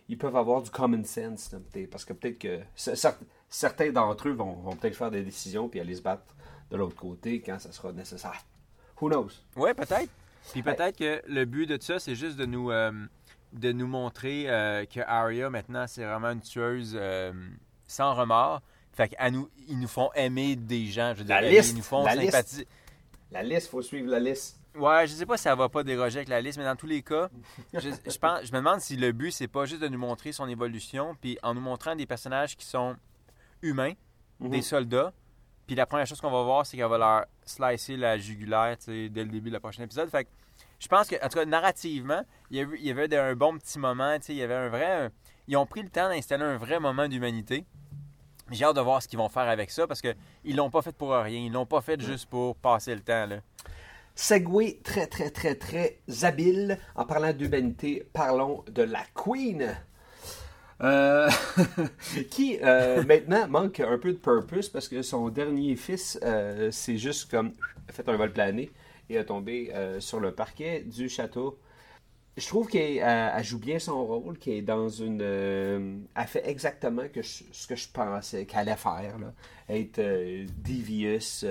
ils 0.08 0.18
peuvent 0.18 0.36
avoir 0.36 0.62
du 0.62 0.72
common 0.72 1.04
sense. 1.04 1.56
Parce 1.92 2.04
que 2.04 2.14
peut-être 2.14 2.40
que 2.40 2.60
certains 3.50 3.92
d'entre 3.92 4.30
eux 4.30 4.34
vont, 4.34 4.54
vont 4.54 4.76
peut-être 4.76 4.96
faire 4.96 5.12
des 5.12 5.24
décisions 5.24 5.70
puis 5.70 5.80
aller 5.80 5.96
se 5.96 6.02
battre 6.02 6.24
de 6.72 6.78
l'autre 6.78 6.96
côté 6.96 7.42
quand 7.42 7.60
ça 7.60 7.72
sera 7.72 7.92
nécessaire. 7.92 8.44
Who 9.02 9.10
knows? 9.10 9.30
Ouais, 9.56 9.74
peut-être. 9.74 10.10
Puis 10.52 10.64
peut-être 10.64 10.98
que 10.98 11.22
le 11.28 11.46
but 11.46 11.66
de 11.68 11.78
ça, 11.82 12.00
c'est 12.00 12.16
juste 12.16 12.38
de 12.38 12.46
nous, 12.46 12.72
euh, 12.72 12.92
de 13.54 13.72
nous 13.72 13.88
montrer 13.88 14.46
euh, 14.50 14.86
que 14.86 15.00
Arya, 15.02 15.50
maintenant, 15.50 15.86
c'est 15.88 16.04
vraiment 16.04 16.30
une 16.32 16.42
tueuse 16.42 16.96
euh, 17.00 17.32
sans 17.88 18.14
remords. 18.16 18.62
Fait 18.94 19.10
qu'à 19.10 19.30
nous, 19.32 19.50
ils 19.68 19.80
nous 19.80 19.88
font 19.88 20.10
aimer 20.16 20.56
des 20.56 20.86
gens. 20.88 21.14
Je 21.16 21.24
veux 21.24 21.30
La 21.30 21.42
dire, 21.42 21.52
liste, 21.52 21.72
ils 21.72 21.78
nous 21.78 21.84
font 21.84 22.04
la 22.04 22.16
liste. 22.16 22.32
sympathiser. 22.32 22.68
La 23.32 23.44
liste, 23.44 23.70
faut 23.70 23.82
suivre 23.82 24.10
la 24.10 24.20
liste. 24.20 24.60
Ouais, 24.76 25.08
je 25.08 25.14
sais 25.14 25.26
pas 25.26 25.38
si 25.38 25.44
ça 25.44 25.56
va 25.56 25.70
pas 25.70 25.84
déroger 25.84 26.18
avec 26.18 26.30
la 26.30 26.42
liste, 26.42 26.58
mais 26.58 26.64
dans 26.64 26.76
tous 26.76 26.88
les 26.88 27.02
cas, 27.02 27.30
je, 27.74 27.80
je 27.90 28.18
pense, 28.18 28.46
je 28.46 28.52
me 28.52 28.58
demande 28.58 28.80
si 28.80 28.96
le 28.96 29.12
but, 29.12 29.32
c'est 29.32 29.48
pas 29.48 29.66
juste 29.66 29.82
de 29.82 29.88
nous 29.88 29.98
montrer 30.00 30.32
son 30.32 30.48
évolution, 30.48 31.16
puis 31.20 31.38
en 31.44 31.54
nous 31.54 31.62
montrant 31.62 31.96
des 31.96 32.06
personnages 32.06 32.56
qui 32.56 32.66
sont 32.66 32.96
humains, 33.62 33.94
Mhm. 34.40 34.50
des 34.52 34.62
soldats, 34.62 35.12
puis 35.68 35.76
la 35.76 35.86
première 35.86 36.06
chose 36.08 36.22
qu'on 36.22 36.32
va 36.32 36.44
voir, 36.44 36.66
c'est 36.66 36.78
qu'elle 36.78 36.88
va 36.88 36.98
leur 36.98 37.26
slicer 37.46 37.98
la 37.98 38.18
jugulaire, 38.18 38.78
dès 38.88 39.10
le 39.10 39.26
début 39.26 39.50
de 39.50 39.54
la 39.56 39.60
prochaine 39.60 39.86
épisode. 39.86 40.10
Fait 40.10 40.24
que 40.26 40.30
je 40.80 40.88
pense 40.88 41.08
que, 41.08 41.16
en 41.24 41.28
tout 41.30 41.38
cas, 41.40 41.46
narrativement, 41.46 42.24
il 42.50 42.58
y 42.58 42.60
avait, 42.62 42.78
il 42.80 42.86
y 42.86 42.92
avait 42.92 43.16
un 43.18 43.36
bon 43.36 43.58
petit 43.58 43.78
moment, 43.80 44.18
il 44.28 44.36
y 44.36 44.42
avait 44.42 44.54
un 44.56 44.70
vrai... 44.70 45.06
un- 45.06 45.10
ils 45.48 45.58
ont 45.58 45.66
pris 45.66 45.82
le 45.84 45.90
temps 45.90 46.08
d'installer 46.10 46.44
un 46.44 46.58
vrai 46.58 46.80
moment 46.80 47.08
d'humanité. 47.08 47.66
J'ai 48.52 48.66
hâte 48.66 48.76
de 48.76 48.82
voir 48.82 49.02
ce 49.04 49.08
qu'ils 49.08 49.20
vont 49.20 49.30
faire 49.30 49.50
avec 49.50 49.70
ça, 49.72 49.86
parce 49.88 50.02
que 50.02 50.16
ils 50.44 50.56
l'ont 50.56 50.70
pas 50.72 50.82
fait 50.82 50.96
pour 50.96 51.12
rien, 51.12 51.40
ils 51.40 51.52
l'ont 51.52 51.66
pas 51.66 51.82
fait 51.82 52.00
juste 52.02 52.28
pour 52.30 52.56
passer 52.56 52.96
le 52.96 53.02
temps, 53.02 53.26
là. 53.28 53.38
Segway 54.16 54.80
très, 54.84 55.08
très, 55.08 55.30
très, 55.30 55.56
très 55.56 56.00
habile. 56.24 56.78
En 56.96 57.06
parlant 57.06 57.32
d'humanité, 57.32 58.06
parlons 58.12 58.64
de 58.70 58.84
la 58.84 59.04
Queen. 59.16 59.78
Euh, 60.82 61.30
qui 62.32 62.58
euh, 62.64 63.04
maintenant 63.04 63.48
manque 63.50 63.82
un 63.82 63.98
peu 63.98 64.14
de 64.14 64.18
purpose 64.18 64.70
parce 64.70 64.88
que 64.88 65.02
son 65.02 65.30
dernier 65.30 65.76
fils, 65.76 66.18
euh, 66.24 66.72
c'est 66.72 66.98
juste 66.98 67.30
comme 67.30 67.54
fait 67.92 68.08
un 68.08 68.16
vol 68.16 68.32
plané 68.32 68.72
et 69.10 69.18
a 69.18 69.26
tombé 69.26 69.72
euh, 69.74 70.00
sur 70.00 70.20
le 70.22 70.34
parquet 70.34 70.82
du 70.84 71.10
château. 71.10 71.60
Je 72.38 72.48
trouve 72.48 72.68
qu'elle 72.70 72.98
elle- 73.00 73.34
elle 73.38 73.44
joue 73.44 73.60
bien 73.60 73.80
son 73.80 74.06
rôle, 74.06 74.38
qu'elle 74.40 74.56
est 74.56 74.62
dans 74.64 74.90
une. 74.90 75.22
elle 75.22 76.28
fait 76.28 76.48
exactement 76.50 77.04
ce 77.22 77.68
que 77.68 77.76
je 77.76 77.90
pensais 77.90 78.46
qu'elle 78.46 78.62
allait 78.62 78.78
faire. 78.78 79.18
Être 79.70 80.02
devious, 80.64 81.46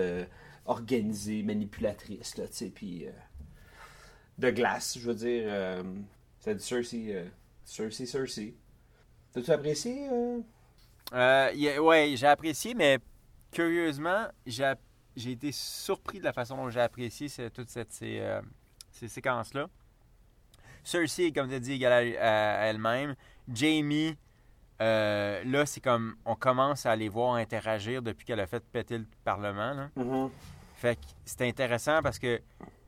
organisée, 0.67 1.43
manipulatrice, 1.43 2.37
là, 2.39 2.47
tu 2.49 2.55
sais, 2.55 2.71
puis. 2.75 3.07
de 4.39 4.51
glace, 4.51 4.99
je 5.01 5.07
veux 5.07 5.15
dire. 5.15 5.83
ça 6.41 6.55
dit 6.55 6.63
Cersei, 6.65 7.25
Cersei, 7.65 8.07
Cersei. 8.07 8.55
T'as-tu 9.33 9.51
apprécié 9.51 10.09
euh? 10.11 10.41
Euh, 11.13 11.77
a- 11.77 11.83
ouais, 11.83 12.15
j'ai 12.17 12.27
apprécié, 12.27 12.75
mais 12.75 12.99
curieusement, 13.53 14.27
j'ai, 14.47 14.65
été 15.17 15.53
surpris 15.53 16.19
de 16.19 16.25
la 16.25 16.33
façon 16.33 16.57
dont 16.57 16.71
j'ai 16.71 16.81
apprécié 16.81 17.29
ce- 17.29 17.49
toute 17.49 17.69
cette, 17.71 17.93
ces, 17.93 18.19
euh, 18.21 18.41
ces 18.91 19.09
séquences-là. 19.09 19.67
Cersei, 20.85 21.33
comme 21.33 21.49
tu 21.49 21.55
as 21.55 21.61
dit, 21.61 21.73
égale 21.73 22.17
à, 22.19 22.61
à 22.61 22.65
elle-même. 22.67 23.15
Jamie, 23.53 24.17
euh, 24.81 25.43
là, 25.45 25.67
c'est 25.67 25.81
comme 25.81 26.17
on 26.25 26.35
commence 26.35 26.87
à 26.87 26.95
les 26.97 27.09
voir 27.09 27.35
interagir 27.35 28.01
depuis 28.03 28.25
qu'elle 28.25 28.41
a 28.41 28.47
fait 28.47 28.63
péter 28.65 28.99
le 28.99 29.07
Parlement. 29.25 29.75
là. 29.75 29.91
Mhm. 29.97 30.31
Fait 30.77 30.97
que 30.97 31.07
c'est 31.25 31.43
intéressant 31.49 32.01
parce 32.03 32.19
que 32.19 32.41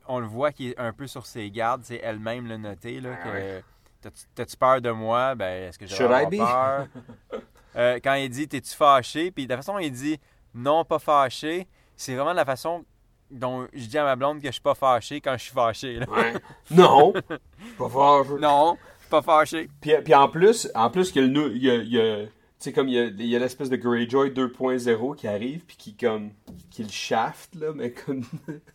on 0.06 0.18
le 0.20 0.26
voit 0.26 0.52
qu'il 0.52 0.70
est 0.70 0.78
un 0.78 0.92
peu 0.92 1.06
sur 1.06 1.26
ses 1.26 1.50
gardes. 1.50 1.82
C'est 1.84 2.00
elle-même 2.02 2.46
le 2.46 2.56
noté. 2.56 3.00
Là, 3.00 3.10
Ah 3.20 3.24
que. 3.24 3.62
T'as-tu- 4.00 4.56
peur 4.56 4.80
de 4.80 4.90
moi? 4.90 5.34
Ben, 5.34 5.68
est-ce 5.68 5.78
que 5.78 5.86
j'ai 5.86 5.96
peur? 6.38 6.86
Euh, 7.76 8.00
quand 8.02 8.14
il 8.14 8.28
dit 8.28 8.48
T'es-tu 8.48 8.74
fâché? 8.74 9.30
Puis 9.30 9.44
de 9.46 9.50
la 9.50 9.56
façon 9.58 9.74
dont 9.74 9.78
il 9.78 9.92
dit 9.92 10.18
Non, 10.54 10.84
pas 10.84 10.98
fâché, 10.98 11.68
c'est 11.96 12.16
vraiment 12.16 12.32
de 12.32 12.36
la 12.36 12.44
façon 12.44 12.84
dont 13.30 13.68
je 13.72 13.86
dis 13.86 13.96
à 13.96 14.02
ma 14.02 14.16
blonde 14.16 14.40
que 14.40 14.48
je 14.48 14.52
suis 14.52 14.60
pas 14.60 14.74
fâché 14.74 15.20
quand 15.20 15.34
je 15.36 15.44
suis 15.44 15.52
fâché. 15.52 16.00
là. 16.00 16.06
Ouais. 16.10 16.34
non! 16.72 17.12
Pas 17.78 17.88
fort. 17.88 18.26
Non, 18.40 18.76
je 18.96 19.02
suis 19.02 19.08
pas 19.10 19.22
fâché. 19.22 19.70
Puis, 19.80 19.92
puis 20.02 20.14
en 20.16 20.28
plus, 20.28 20.68
en 20.74 20.90
plus 20.90 21.12
y 21.14 21.20
a, 21.20 21.22
il 21.46 21.62
y 21.62 21.70
a, 21.70 21.74
il 21.76 21.92
y 21.92 22.00
a- 22.00 22.26
comme 22.72 22.88
il 22.88 23.22
y 23.26 23.36
a 23.36 23.38
l'espèce 23.38 23.70
de 23.70 23.76
Greyjoy 23.76 24.30
2.0 24.32 25.14
qui 25.14 25.28
arrive, 25.28 25.64
puis 25.64 25.76
qui, 25.76 25.94
comme, 25.96 26.30
qui 26.70 26.82
le 26.82 26.90
shaft, 26.90 27.54
là, 27.54 27.68
mais 27.72 27.92
comme, 27.92 28.24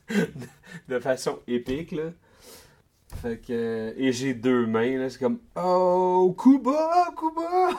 de 0.88 1.00
façon 1.00 1.40
épique, 1.48 1.92
là. 1.92 2.12
Fait 3.22 3.40
que, 3.40 3.94
et 3.98 4.12
j'ai 4.12 4.34
deux 4.34 4.66
mains, 4.66 4.98
là, 4.98 5.10
c'est 5.10 5.20
comme, 5.20 5.40
oh, 5.56 6.36
Kuba, 6.38 7.14
Kuba! 7.18 7.70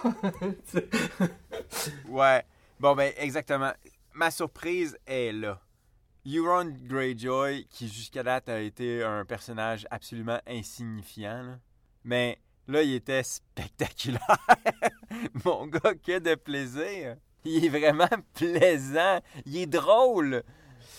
Ouais. 2.09 2.45
Bon, 2.81 2.95
ben, 2.95 3.13
exactement. 3.19 3.73
Ma 4.15 4.31
surprise 4.31 4.99
est 5.07 5.33
là. 5.33 5.61
Euron 6.27 6.75
Greyjoy, 6.85 7.67
qui 7.71 7.89
jusqu'à 7.89 8.23
date 8.23 8.49
a 8.49 8.61
été 8.61 9.03
un 9.05 9.25
personnage 9.25 9.87
absolument 9.91 10.41
insignifiant, 10.47 11.59
mais 12.05 12.39
là, 12.67 12.83
il 12.83 12.95
était 12.95 13.23
spectaculaire. 13.23 14.21
Mon 15.45 15.67
gars, 15.67 15.95
que 15.95 16.19
de 16.19 16.35
plaisir. 16.35 17.17
Il 17.45 17.65
est 17.65 17.69
vraiment 17.69 18.09
plaisant. 18.35 19.21
Il 19.45 19.57
est 19.57 19.67
drôle. 19.67 20.43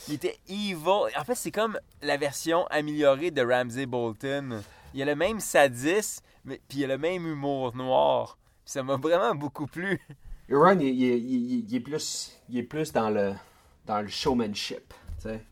Il 0.08 0.14
était 0.16 0.38
evil. 0.48 1.12
En 1.18 1.24
fait, 1.26 1.36
c'est 1.36 1.52
comme 1.52 1.78
la 2.02 2.18
version 2.18 2.66
améliorée 2.68 3.32
de 3.32 3.42
Ramsey 3.42 3.86
Bolton. 3.86 4.62
Il 4.94 5.02
a 5.02 5.06
le 5.06 5.16
même 5.16 5.40
sadisme, 5.40 6.24
mais 6.46 6.62
puis 6.70 6.80
il 6.80 6.84
a 6.86 6.88
le 6.88 6.98
même 6.98 7.26
humour 7.28 7.76
noir. 7.76 8.38
Puis 8.64 8.72
ça 8.72 8.84
m'a 8.84 8.96
vraiment 8.96 9.36
beaucoup 9.36 9.68
plu. 9.68 10.00
Euron, 10.50 10.80
il, 10.80 10.88
il- 10.88 11.02
il- 11.14 11.66
il 11.70 11.76
est 11.76 11.80
plus, 11.82 12.38
il 12.50 12.58
est 12.60 12.64
plus 12.64 12.94
dans 12.94 13.10
le, 13.10 13.34
dans 13.86 14.02
le 14.02 14.08
showmanship, 14.08 14.94
tu 15.18 15.24
sais. 15.24 15.44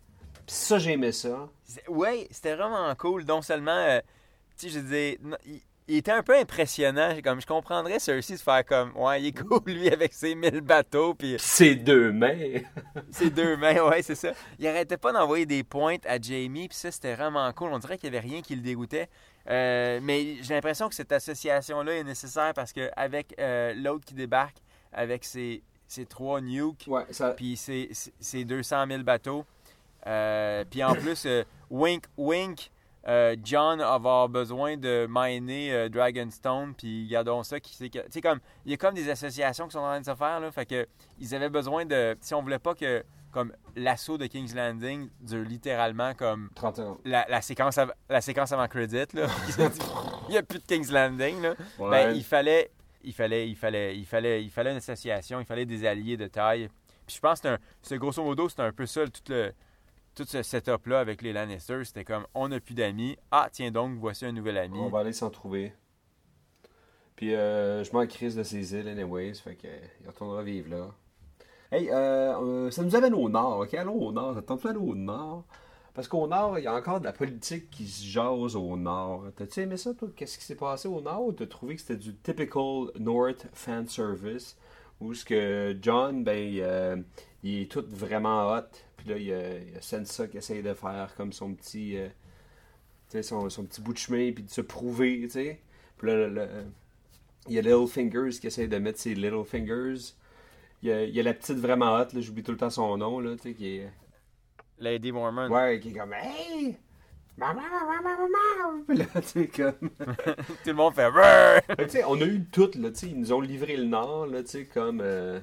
Puis 0.45 0.55
ça, 0.55 0.77
j'aimais 0.79 1.12
ça. 1.12 1.50
Ouais, 1.89 2.27
c'était 2.31 2.55
vraiment 2.55 2.93
cool. 2.95 3.24
Non 3.25 3.41
seulement, 3.41 3.71
euh, 3.71 4.00
tu 4.57 4.69
sais, 4.69 4.79
je 4.79 4.79
dis, 4.79 5.17
il, 5.88 5.98
était 5.98 6.12
un 6.12 6.24
peu 6.24 6.38
impressionnant. 6.38 7.15
Comme 7.24 7.42
je 7.42 7.46
comprendrais 7.48 8.00
Cersei 8.00 8.36
de 8.36 8.39
faire 8.39 8.65
comme, 8.65 8.96
ouais, 8.98 9.22
il 9.22 9.27
est 9.27 9.32
cool 9.44 9.62
lui 9.65 9.89
avec 9.89 10.13
ses 10.13 10.36
mille 10.36 10.62
bateaux 10.62 11.13
puis 11.13 11.36
ses 11.39 11.75
deux 11.75 12.12
mains. 12.12 12.60
ses 13.12 13.30
deux 13.30 13.56
mains, 13.58 13.82
ouais, 13.89 14.01
c'est 14.01 14.15
ça. 14.15 14.32
Il 14.60 14.68
arrêtait 14.68 14.98
pas 14.98 15.12
d'envoyer 15.13 15.46
des 15.46 15.63
pointes 15.63 16.06
à 16.06 16.20
Jamie 16.20 16.68
puis 16.68 16.77
ça 16.77 16.92
c'était 16.92 17.15
vraiment 17.15 17.51
cool. 17.54 17.72
On 17.74 17.80
dirait 17.80 17.98
qu'il 17.98 18.13
y 18.13 18.18
avait 18.18 18.27
rien 18.27 18.42
qui 18.42 18.56
le 18.56 18.62
dégoûtait. 18.62 19.10
Euh, 19.50 20.00
mais 20.01 20.38
j'ai 20.42 20.54
l'impression 20.56 20.89
que 20.89 20.96
cette 20.96 21.12
association-là 21.12 21.94
est 21.94 22.04
nécessaire 22.04 22.54
parce 22.56 22.74
que 22.74 22.89
avec 22.96 23.36
euh, 23.39 23.74
l'autre 23.75 24.06
qui 24.06 24.15
débarque 24.15 24.58
avec 24.92 25.24
ses, 25.24 25.62
ses 25.88 26.06
trois 26.06 26.42
nukes, 26.42 26.86
Ouais, 26.88 27.04
ça. 27.12 27.32
puis 27.32 27.56
c'est- 27.58 27.89
c'est 28.20 28.44
200 28.44 28.86
000 28.88 29.04
bateaux. 29.04 29.46
Euh, 30.08 30.63
puis 30.70 30.84
en 30.84 30.94
plus, 30.94 31.25
euh, 31.25 31.44
wink, 31.70 32.04
wink, 32.18 32.72
euh, 33.07 33.35
John 33.43 33.81
avoir 33.81 34.27
besoin 34.29 34.77
de 34.77 35.05
miner 35.09 35.71
euh, 35.74 35.89
Dragonstone, 35.89 36.74
puis 36.75 37.07
gardons 37.07 37.43
ça. 37.43 37.59
Qui, 37.59 37.75
c'est 38.09 38.21
comme, 38.21 38.39
il 38.65 38.71
y 38.71 38.74
a 38.74 38.77
comme 38.77 38.95
des 38.95 39.09
associations 39.09 39.65
qui 39.67 39.74
sont 39.74 39.79
en 39.79 39.83
train 39.89 40.00
de 40.01 40.05
se 40.05 40.15
faire, 40.15 40.39
là, 40.39 40.51
fait 40.51 40.65
que 40.65 40.88
ils 41.19 41.35
avaient 41.35 41.50
besoin 41.50 41.85
de, 41.85 42.17
si 42.21 42.33
on 42.33 42.41
voulait 42.41 42.59
pas 42.59 42.74
que, 42.74 43.03
comme, 43.31 43.53
l'assaut 43.75 44.17
de 44.17 44.25
King's 44.27 44.55
Landing 44.55 45.09
dure 45.21 45.43
littéralement 45.43 46.13
comme 46.13 46.50
30 46.55 46.75
secondes. 46.77 46.97
la, 47.05 47.25
la 47.29 47.41
séquence, 47.41 47.77
av- 47.77 47.93
la 48.09 48.21
séquence 48.21 48.51
avant 48.53 48.67
credit, 48.67 49.05
là. 49.13 49.27
il 50.27 50.31
n'y 50.31 50.38
a 50.38 50.43
plus 50.43 50.59
de 50.59 50.63
King's 50.65 50.89
Landing, 50.91 51.41
là. 51.41 51.53
Ouais. 51.77 51.89
Ben, 51.89 52.15
il 52.15 52.24
fallait, 52.24 52.71
il 53.03 53.13
fallait, 53.13 53.47
il 53.50 53.55
fallait, 53.55 53.95
il 53.97 54.05
fallait, 54.05 54.43
il 54.43 54.50
fallait 54.50 54.71
une 54.71 54.77
association, 54.77 55.39
il 55.39 55.45
fallait 55.45 55.65
des 55.65 55.85
alliés 55.85 56.17
de 56.17 56.27
taille. 56.27 56.69
Puis 57.05 57.17
je 57.17 57.21
pense 57.21 57.39
que 57.39 57.47
c'est 57.50 57.53
un- 57.53 57.59
c'est 57.83 57.97
grosso 58.00 58.24
modo, 58.24 58.50
c'est 58.50 58.62
un 58.62 58.71
peu 58.71 58.85
ça, 58.88 59.05
tout 59.05 59.21
le, 59.31 59.53
tout 60.15 60.25
ce 60.25 60.41
setup-là 60.41 61.00
avec 61.00 61.22
les 61.22 61.34
Lannister. 61.34 61.84
C'était 61.84 62.05
comme, 62.05 62.25
on 62.34 62.48
n'a 62.48 62.60
plus 62.60 62.74
d'amis. 62.74 63.17
Ah, 63.31 63.50
tiens 63.51 63.72
donc, 63.72 63.98
voici 64.00 64.25
un 64.25 64.31
nouvel 64.31 64.57
ami. 64.57 64.79
On 64.79 64.89
va 64.89 65.00
aller 65.00 65.13
s'en 65.13 65.29
trouver. 65.29 65.74
Puis 67.15 67.36
euh, 67.36 67.84
je 67.84 67.91
m'en 67.93 68.05
crise 68.07 68.36
de 68.36 68.43
ces 68.43 68.74
îles, 68.75 68.88
anyways. 68.88 69.36
Fait 69.36 69.55
que, 69.55 69.67
il 70.01 70.07
retournera 70.07 70.43
vivre 70.43 70.69
là. 70.69 70.88
Hey, 71.72 71.89
euh, 71.89 72.36
euh, 72.39 72.72
ça 72.72 72.84
nous 72.84 72.95
amène 72.95 73.13
au 73.13 73.29
nord, 73.29 73.60
ok? 73.60 73.74
Allons 73.74 73.95
au 73.95 74.12
nord. 74.12 74.38
Attends-toi 74.38 74.72
aller 74.72 74.79
au 74.79 74.95
nord. 74.95 75.43
Parce 75.93 76.10
qu'au 76.10 76.27
nord, 76.27 76.60
il 76.60 76.65
y 76.65 76.67
a 76.67 76.75
encore 76.75 77.00
de 77.00 77.05
la 77.05 77.13
politique 77.13 77.69
qui 77.69 77.88
se 77.88 78.05
jase 78.05 78.55
au 78.57 78.75
nord. 78.75 79.24
T'as-tu 79.38 79.62
aimé 79.62 79.77
ça, 79.77 79.93
toi? 79.93 80.10
Qu'est-ce 80.13 80.38
qui 80.38 80.43
s'est 80.43 80.55
passé 80.55 80.89
au 80.89 81.00
nord? 81.00 81.34
T'as 81.38 81.45
trouvé 81.45 81.75
que 81.75 81.81
c'était 81.81 81.95
du 81.95 82.15
typical 82.15 82.91
North 83.00 83.48
fan 83.53 83.88
service? 83.88 84.57
Où 85.00 85.13
ce 85.13 85.24
que 85.24 85.77
John, 85.81 86.24
ben, 86.24 86.53
euh, 86.60 86.98
il 87.43 87.62
est 87.62 87.72
tout 87.72 87.86
vraiment 87.88 88.51
hot. 88.51 88.67
Puis 89.05 89.13
là, 89.13 89.19
il 89.19 89.25
y 89.27 89.33
a, 89.33 89.57
il 89.59 89.74
y 89.74 89.77
a 89.77 89.81
Sansa 89.81 90.27
qui 90.27 90.38
essaye 90.38 90.63
de 90.63 90.74
faire 90.74 91.13
comme 91.15 91.31
son 91.31 91.53
petit... 91.53 91.95
euh, 91.95 92.09
son, 93.21 93.50
son 93.51 93.63
petit 93.65 93.79
bout 93.79 93.93
de 93.93 94.00
chemin, 94.00 94.31
puis 94.31 94.43
de 94.43 94.50
se 94.50 94.62
prouver, 94.62 95.19
tu 95.24 95.29
sais. 95.29 95.59
Puis 95.97 96.07
là, 96.07 96.15
le- 96.15 96.29
le- 96.29 96.50
il 97.47 97.53
y 97.53 97.59
a 97.59 97.62
Littlefingers 97.62 98.39
qui 98.39 98.47
essaie 98.47 98.67
de 98.67 98.77
mettre 98.79 99.00
ses. 99.00 99.12
Il 99.12 100.89
y 100.89 100.91
a, 100.91 101.03
il 101.03 101.13
y 101.15 101.19
a 101.19 101.24
la 101.24 101.33
petite 101.35 101.57
vraiment 101.57 101.93
hot, 101.93 102.07
là, 102.13 102.19
j'oublie 102.19 102.41
tout 102.41 102.51
le 102.51 102.57
temps 102.57 102.71
son 102.71 102.97
nom, 102.97 103.19
là, 103.19 103.35
tu 103.35 103.43
sais, 103.43 103.53
qui 103.53 103.77
est... 103.77 103.89
Lady 104.79 105.12
Mormon. 105.12 105.50
Ouais, 105.50 105.79
qui 105.79 105.89
est 105.89 105.93
comme 105.93 106.13
«Hey! 106.13 106.75
Maman, 107.38 107.62
maman, 107.62 108.01
maman, 108.01 108.27
maman!» 108.27 108.83
Puis 108.88 108.97
là, 108.97 109.05
tu 109.13 109.21
sais, 109.21 109.47
comme... 109.47 109.89
Tout 110.00 110.55
le 110.65 110.74
monde 110.74 110.95
fait 110.95 111.12
tu 111.85 111.89
sais, 111.91 112.03
on 112.05 112.19
a 112.19 112.25
eu 112.25 112.43
tout, 112.51 112.71
là, 112.79 112.89
tu 112.89 112.95
sais, 113.00 113.07
ils 113.07 113.19
nous 113.19 113.31
ont 113.33 113.41
livré 113.41 113.77
le 113.77 113.85
Nord, 113.85 114.25
là, 114.27 114.41
tu 114.43 114.50
sais, 114.50 114.65
comme... 114.65 115.00
euh, 115.01 115.39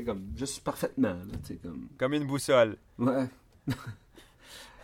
sais, 0.00 0.04
comme, 0.04 0.32
juste 0.36 0.62
parfaitement, 0.64 1.14
là, 1.14 1.38
tu 1.42 1.54
sais, 1.54 1.56
comme... 1.56 1.88
Comme 1.98 2.14
une 2.14 2.24
boussole. 2.26 2.76
Ouais. 2.98 3.26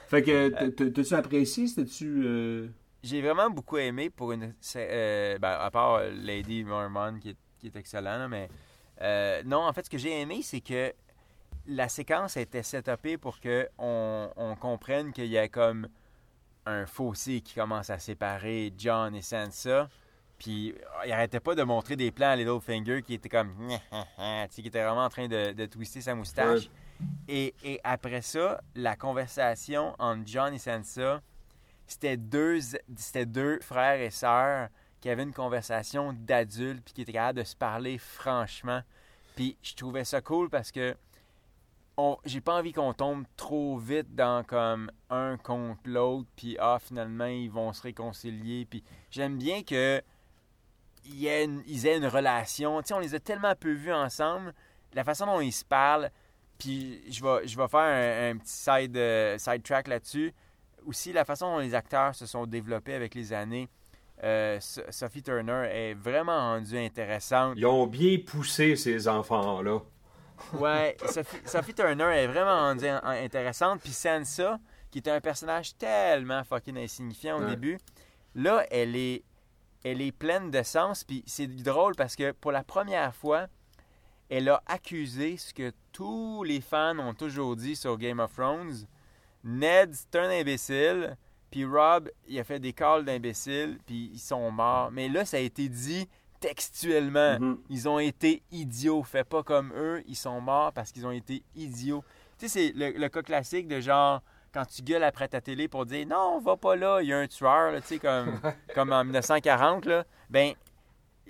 fait 0.08 0.23
que, 0.23 0.70
t- 0.70 0.92
t'as-tu 0.92 1.14
apprécié, 1.14 1.66
c'était-tu... 1.66 2.23
euh, 2.25 2.68
J'ai 3.02 3.20
vraiment 3.23 3.50
beaucoup 3.50 3.76
aimé 3.78 4.11
pour 4.11 4.32
une. 4.32 4.54
c'est, 4.61 4.88
euh, 4.90 5.38
ben, 5.38 5.56
à 5.61 5.70
part 5.70 5.94
euh, 5.96 6.11
Lady 6.11 6.64
Mormon 6.64 7.18
qui 7.20 7.30
est, 7.30 7.37
qui 7.58 7.66
est 7.68 7.76
excellent, 7.76 8.18
là, 8.18 8.28
mais. 8.28 8.49
euh, 9.02 9.42
non, 9.44 9.61
en 9.61 9.73
fait, 9.73 9.85
ce 9.87 9.90
que 9.90 9.99
j'ai 9.99 10.20
aimé, 10.20 10.40
c'est 10.42 10.61
que 10.61 10.92
la 11.66 11.88
séquence 11.88 12.37
était 12.37 12.62
setupée 12.62 13.18
pour 13.18 13.40
que 13.40 13.68
on, 13.78 14.30
on 14.37 14.54
comprenne 14.54 15.12
qu'il 15.12 15.26
y 15.26 15.38
a 15.38 15.49
comme 15.49 15.88
un 16.64 16.87
fossé 16.87 17.40
qui 17.40 17.54
commence 17.54 17.90
à 17.90 17.99
séparer 17.99 18.73
John 18.78 19.14
et 19.14 19.23
Sansa. 19.23 19.88
Puis 20.38 20.75
il 21.05 21.12
arrêtait 21.12 21.40
pas 21.40 21.55
de 21.55 21.62
montrer 21.62 21.97
des 21.97 22.11
plans 22.11 22.31
à 22.31 22.37
Littlefinger 22.37 23.02
qui 23.02 23.14
était 23.14 23.28
comme. 23.28 23.55
tu 23.69 23.76
sais, 24.50 24.62
qui 24.62 24.69
était 24.69 24.83
vraiment 24.83 25.05
en 25.05 25.09
train 25.09 25.28
de, 25.28 25.52
de 25.52 25.66
twister 25.66 26.00
sa 26.00 26.14
moustache. 26.14 26.71
Et, 27.28 27.55
et 27.62 27.81
après 27.85 28.23
ça, 28.23 28.61
la 28.75 28.97
conversation 28.97 29.95
entre 29.99 30.23
John 30.26 30.55
et 30.55 30.59
Sansa, 30.59 31.21
c'était 31.87 32.16
deux, 32.16 32.59
c'était 32.97 33.26
deux 33.26 33.61
frères 33.61 34.00
et 34.00 34.11
sœurs 34.11 34.69
qui 35.00 35.11
avaient 35.11 35.23
une 35.23 35.33
conversation 35.33 36.12
d'adultes 36.12 36.83
puis 36.85 36.95
qui 36.95 37.02
étaient 37.02 37.12
capables 37.12 37.38
de 37.38 37.45
se 37.45 37.57
parler 37.57 37.99
franchement. 37.99 38.83
Puis 39.37 39.57
je 39.62 39.75
trouvais 39.75 40.05
ça 40.05 40.21
cool 40.21 40.49
parce 40.49 40.73
que 40.73 40.97
j'ai 42.25 42.40
pas 42.40 42.59
envie 42.59 42.73
qu'on 42.73 42.93
tombe 42.93 43.25
trop 43.37 43.78
vite 43.78 44.14
dans 44.14 44.45
comme 44.45 44.90
un 45.09 45.37
contre 45.38 45.81
l'autre 45.85 46.28
puis 46.37 46.57
ah 46.59 46.78
finalement 46.78 47.26
ils 47.26 47.50
vont 47.50 47.73
se 47.73 47.83
réconcilier 47.83 48.66
puis 48.69 48.85
j'aime 49.11 49.38
bien 49.38 49.62
que 49.62 50.02
une- 51.44 51.62
ils 51.66 51.86
aient 51.86 51.96
une 51.96 52.06
relation. 52.06 52.80
Tu 52.82 52.88
sais, 52.88 52.94
on 52.94 52.98
les 52.98 53.14
a 53.14 53.20
tellement 53.20 53.54
peu 53.54 53.72
vus 53.72 53.92
ensemble. 53.92 54.52
La 54.94 55.04
façon 55.04 55.26
dont 55.26 55.40
ils 55.40 55.52
se 55.52 55.64
parlent, 55.64 56.10
puis 56.58 57.02
je 57.10 57.22
vais, 57.22 57.46
je 57.46 57.56
vais 57.56 57.68
faire 57.68 57.80
un, 57.80 58.30
un 58.30 58.36
petit 58.38 58.52
side, 58.52 58.96
euh, 58.96 59.36
side 59.38 59.62
track 59.62 59.88
là-dessus. 59.88 60.32
Aussi, 60.86 61.12
la 61.12 61.25
façon 61.25 61.52
dont 61.52 61.58
les 61.58 61.75
acteurs 61.75 62.14
se 62.14 62.26
sont 62.26 62.46
développés 62.46 62.94
avec 62.94 63.14
les 63.14 63.32
années. 63.32 63.68
Euh, 64.25 64.58
So- 64.60 64.82
Sophie 64.90 65.22
Turner 65.22 65.68
est 65.70 65.94
vraiment 65.94 66.38
rendue 66.54 66.78
intéressante. 66.78 67.54
Ils 67.56 67.66
ont 67.66 67.86
bien 67.86 68.16
poussé 68.25 68.75
ces 68.76 69.06
enfants-là. 69.08 69.80
Ouais, 70.54 70.96
Sophie, 71.06 71.38
Sophie 71.46 71.75
Turner 71.75 72.04
est 72.22 72.26
vraiment 72.26 72.58
rendue 72.58 72.86
in- 72.86 73.00
intéressante. 73.04 73.80
Puis 73.82 73.92
Sansa, 73.92 74.58
qui 74.90 74.98
était 74.98 75.10
un 75.10 75.20
personnage 75.20 75.76
tellement 75.76 76.44
fucking 76.44 76.76
insignifiant 76.78 77.38
au 77.38 77.42
Ouais. 77.42 77.50
début, 77.50 77.78
là, 78.34 78.64
elle 78.70 78.96
est, 78.96 79.22
elle 79.87 80.00
est 80.00 80.12
pleine 80.12 80.50
de 80.50 80.62
sens. 80.62 81.05
Puis 81.05 81.23
c'est 81.26 81.47
drôle 81.47 81.95
parce 81.95 82.16
que 82.16 82.33
pour 82.33 82.52
la 82.52 82.64
première 82.64 83.14
fois, 83.14 83.47
elle 84.28 84.49
a 84.49 84.62
accusé 84.66 85.37
ce 85.37 85.55
que 85.55 85.73
tous 85.93 86.43
les 86.43 86.61
fans 86.61 86.99
ont 86.99 87.14
toujours 87.14 87.57
dit 87.57 87.76
sur 87.76 87.97
Game 87.97 88.19
of 88.19 88.35
Thrones. 88.35 88.87
Ned, 89.45 89.95
c'est 89.95 90.19
un 90.19 90.28
imbécile. 90.28 91.16
Puis 91.50 91.64
Rob, 91.64 92.11
il 92.26 92.38
a 92.40 92.45
fait 92.45 92.59
des 92.59 92.73
calls 92.73 93.05
d'imbéciles, 93.05 93.78
puis 93.87 94.11
ils 94.12 94.19
sont 94.19 94.50
morts. 94.50 94.90
Mais 94.90 95.09
là, 95.09 95.25
ça 95.25 95.37
a 95.37 95.40
été 95.40 95.69
dit 95.69 96.09
textuellement. 96.40 97.38
Mhm. 97.38 97.59
Ils 97.71 97.88
ont 97.88 98.00
été 98.00 98.43
idiots. 98.50 99.05
Fais 99.05 99.25
pas 99.25 99.45
comme 99.45 99.73
eux, 99.76 100.02
ils 100.09 100.16
sont 100.16 100.40
morts 100.40 100.73
parce 100.73 100.90
qu'ils 100.90 101.07
ont 101.07 101.12
été 101.12 101.45
idiots. 101.55 102.05
Tu 102.38 102.49
sais, 102.49 102.73
c'est 102.73 102.73
le, 102.76 102.99
le 102.99 103.09
cas 103.09 103.23
classique 103.23 103.69
de 103.69 103.81
genre, 103.81 104.21
quand 104.56 104.64
tu 104.64 104.80
gueules 104.82 105.04
après 105.04 105.28
ta 105.28 105.42
télé 105.42 105.68
pour 105.68 105.84
dire 105.84 106.06
non, 106.06 106.40
va 106.40 106.56
pas 106.56 106.76
là, 106.76 107.00
il 107.02 107.08
y 107.08 107.12
a 107.12 107.18
un 107.18 107.26
tueur, 107.26 107.72
là, 107.72 107.80
comme, 108.00 108.40
comme 108.75 108.90
en 108.92 109.04
1940, 109.04 109.84
là. 109.84 110.04
Ben, 110.30 110.54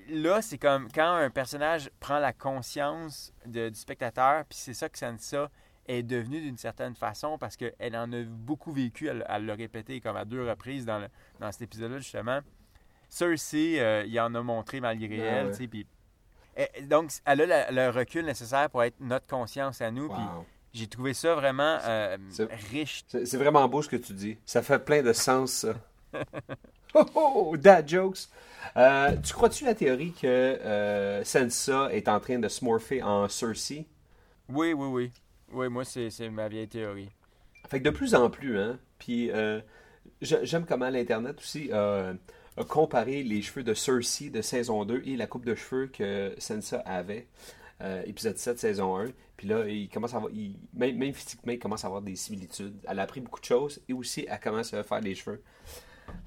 là, 0.08 0.40
c'est 0.42 0.58
comme 0.58 0.86
quand 0.92 1.14
un 1.14 1.30
personnage 1.30 1.90
prend 1.98 2.20
la 2.20 2.32
conscience 2.32 3.32
de- 3.44 3.68
du 3.68 3.74
spectateur, 3.78 4.44
puis 4.44 4.56
c'est 4.56 4.74
ça 4.74 4.88
que 4.88 4.96
Sansa 4.96 5.48
est 5.88 6.04
devenue 6.04 6.40
d'une 6.40 6.56
certaine 6.56 6.94
façon 6.94 7.36
parce 7.36 7.56
qu'elle 7.56 7.96
en 7.96 8.12
a 8.12 8.22
beaucoup 8.22 8.70
vécu, 8.70 9.08
elle, 9.08 9.24
elle 9.28 9.46
l'a 9.46 9.54
répété 9.54 10.00
comme 10.00 10.16
à 10.16 10.24
deux 10.24 10.48
reprises 10.48 10.84
dans, 10.86 10.98
le- 11.00 11.08
dans 11.40 11.50
cet 11.50 11.62
épisode-là, 11.62 11.98
justement. 11.98 12.38
Cersei, 13.08 13.80
euh, 13.80 14.04
il 14.06 14.18
en 14.20 14.34
a 14.36 14.42
montré 14.42 14.80
malgré 14.80 15.20
Ah 15.28 15.32
elle, 15.32 15.46
ouais. 15.46 15.50
tu 15.52 15.58
sais, 15.58 15.66
puis... 15.68 15.86
eh, 16.56 16.82
Donc, 16.82 17.10
elle 17.24 17.50
a 17.52 17.70
le 17.72 17.90
recul 17.90 18.24
nécessaire 18.24 18.70
pour 18.70 18.84
être 18.84 19.00
notre 19.00 19.26
conscience 19.26 19.80
à 19.80 19.90
nous, 19.90 20.08
puis. 20.08 20.22
J'ai 20.72 20.86
trouvé 20.86 21.14
ça 21.14 21.34
vraiment 21.34 21.78
euh, 21.84 22.16
C'est- 22.30 22.48
riche. 22.70 23.04
C'est 23.08 23.36
vraiment 23.36 23.66
beau 23.68 23.82
ce 23.82 23.88
que 23.88 23.96
tu 23.96 24.12
dis. 24.12 24.36
Ça 24.44 24.62
fait 24.62 24.78
plein 24.78 25.02
de 25.02 25.12
sens, 25.12 25.52
ça. 25.52 25.74
oh, 26.94 27.04
oh, 27.14 27.56
dad 27.56 27.88
jokes. 27.88 28.28
Euh, 28.76 29.16
tu 29.24 29.32
crois-tu 29.32 29.64
la 29.64 29.74
théorie 29.74 30.12
que 30.12 30.26
euh, 30.26 31.24
Sansa 31.24 31.88
est 31.92 32.08
en 32.08 32.20
train 32.20 32.38
de 32.38 32.48
se 32.48 32.64
morpher 32.64 33.02
en 33.02 33.28
Cersei? 33.28 33.86
Oui, 34.48 34.72
oui, 34.72 34.86
oui. 34.88 35.12
Oui, 35.52 35.68
moi, 35.68 35.84
c'est 35.84 36.10
c'est 36.10 36.28
ma 36.28 36.48
vieille 36.48 36.68
théorie. 36.68 37.10
Fait 37.68 37.78
que 37.80 37.84
de 37.84 37.90
plus 37.90 38.14
en 38.14 38.30
plus, 38.30 38.58
hein. 38.58 38.78
Puis 38.98 39.30
euh, 39.30 39.60
j'aime 40.20 40.66
comment 40.66 40.88
l'Internet 40.90 41.38
aussi 41.38 41.70
a 41.72 42.14
comparé 42.68 43.22
les 43.22 43.42
cheveux 43.42 43.62
de 43.62 43.74
Cersei 43.74 44.30
de 44.30 44.40
saison 44.42 44.84
2 44.84 45.02
et 45.06 45.16
la 45.16 45.26
coupe 45.26 45.44
de 45.44 45.54
cheveux 45.54 45.86
que 45.88 46.34
Sansa 46.38 46.78
avait. 46.86 47.26
euh, 47.82 48.02
épisode 48.06 48.38
7, 48.38 48.58
saison 48.58 48.96
1. 48.98 49.06
Puis 49.36 49.48
là, 49.48 49.66
il 49.68 49.88
commence 49.88 50.14
à 50.14 50.16
avoir, 50.16 50.32
il- 50.32 50.58
même, 50.74 50.96
même 50.96 51.12
physiquement, 51.12 51.52
il 51.52 51.58
commence 51.58 51.84
à 51.84 51.88
avoir 51.88 52.02
des 52.02 52.16
similitudes. 52.16 52.74
Elle 52.88 52.98
a 52.98 53.02
appris 53.02 53.20
beaucoup 53.20 53.40
de 53.40 53.44
choses 53.44 53.80
et 53.88 53.92
aussi, 53.92 54.26
elle 54.28 54.40
commence 54.40 54.72
à 54.72 54.82
faire 54.82 55.00
les 55.00 55.14
cheveux. 55.14 55.42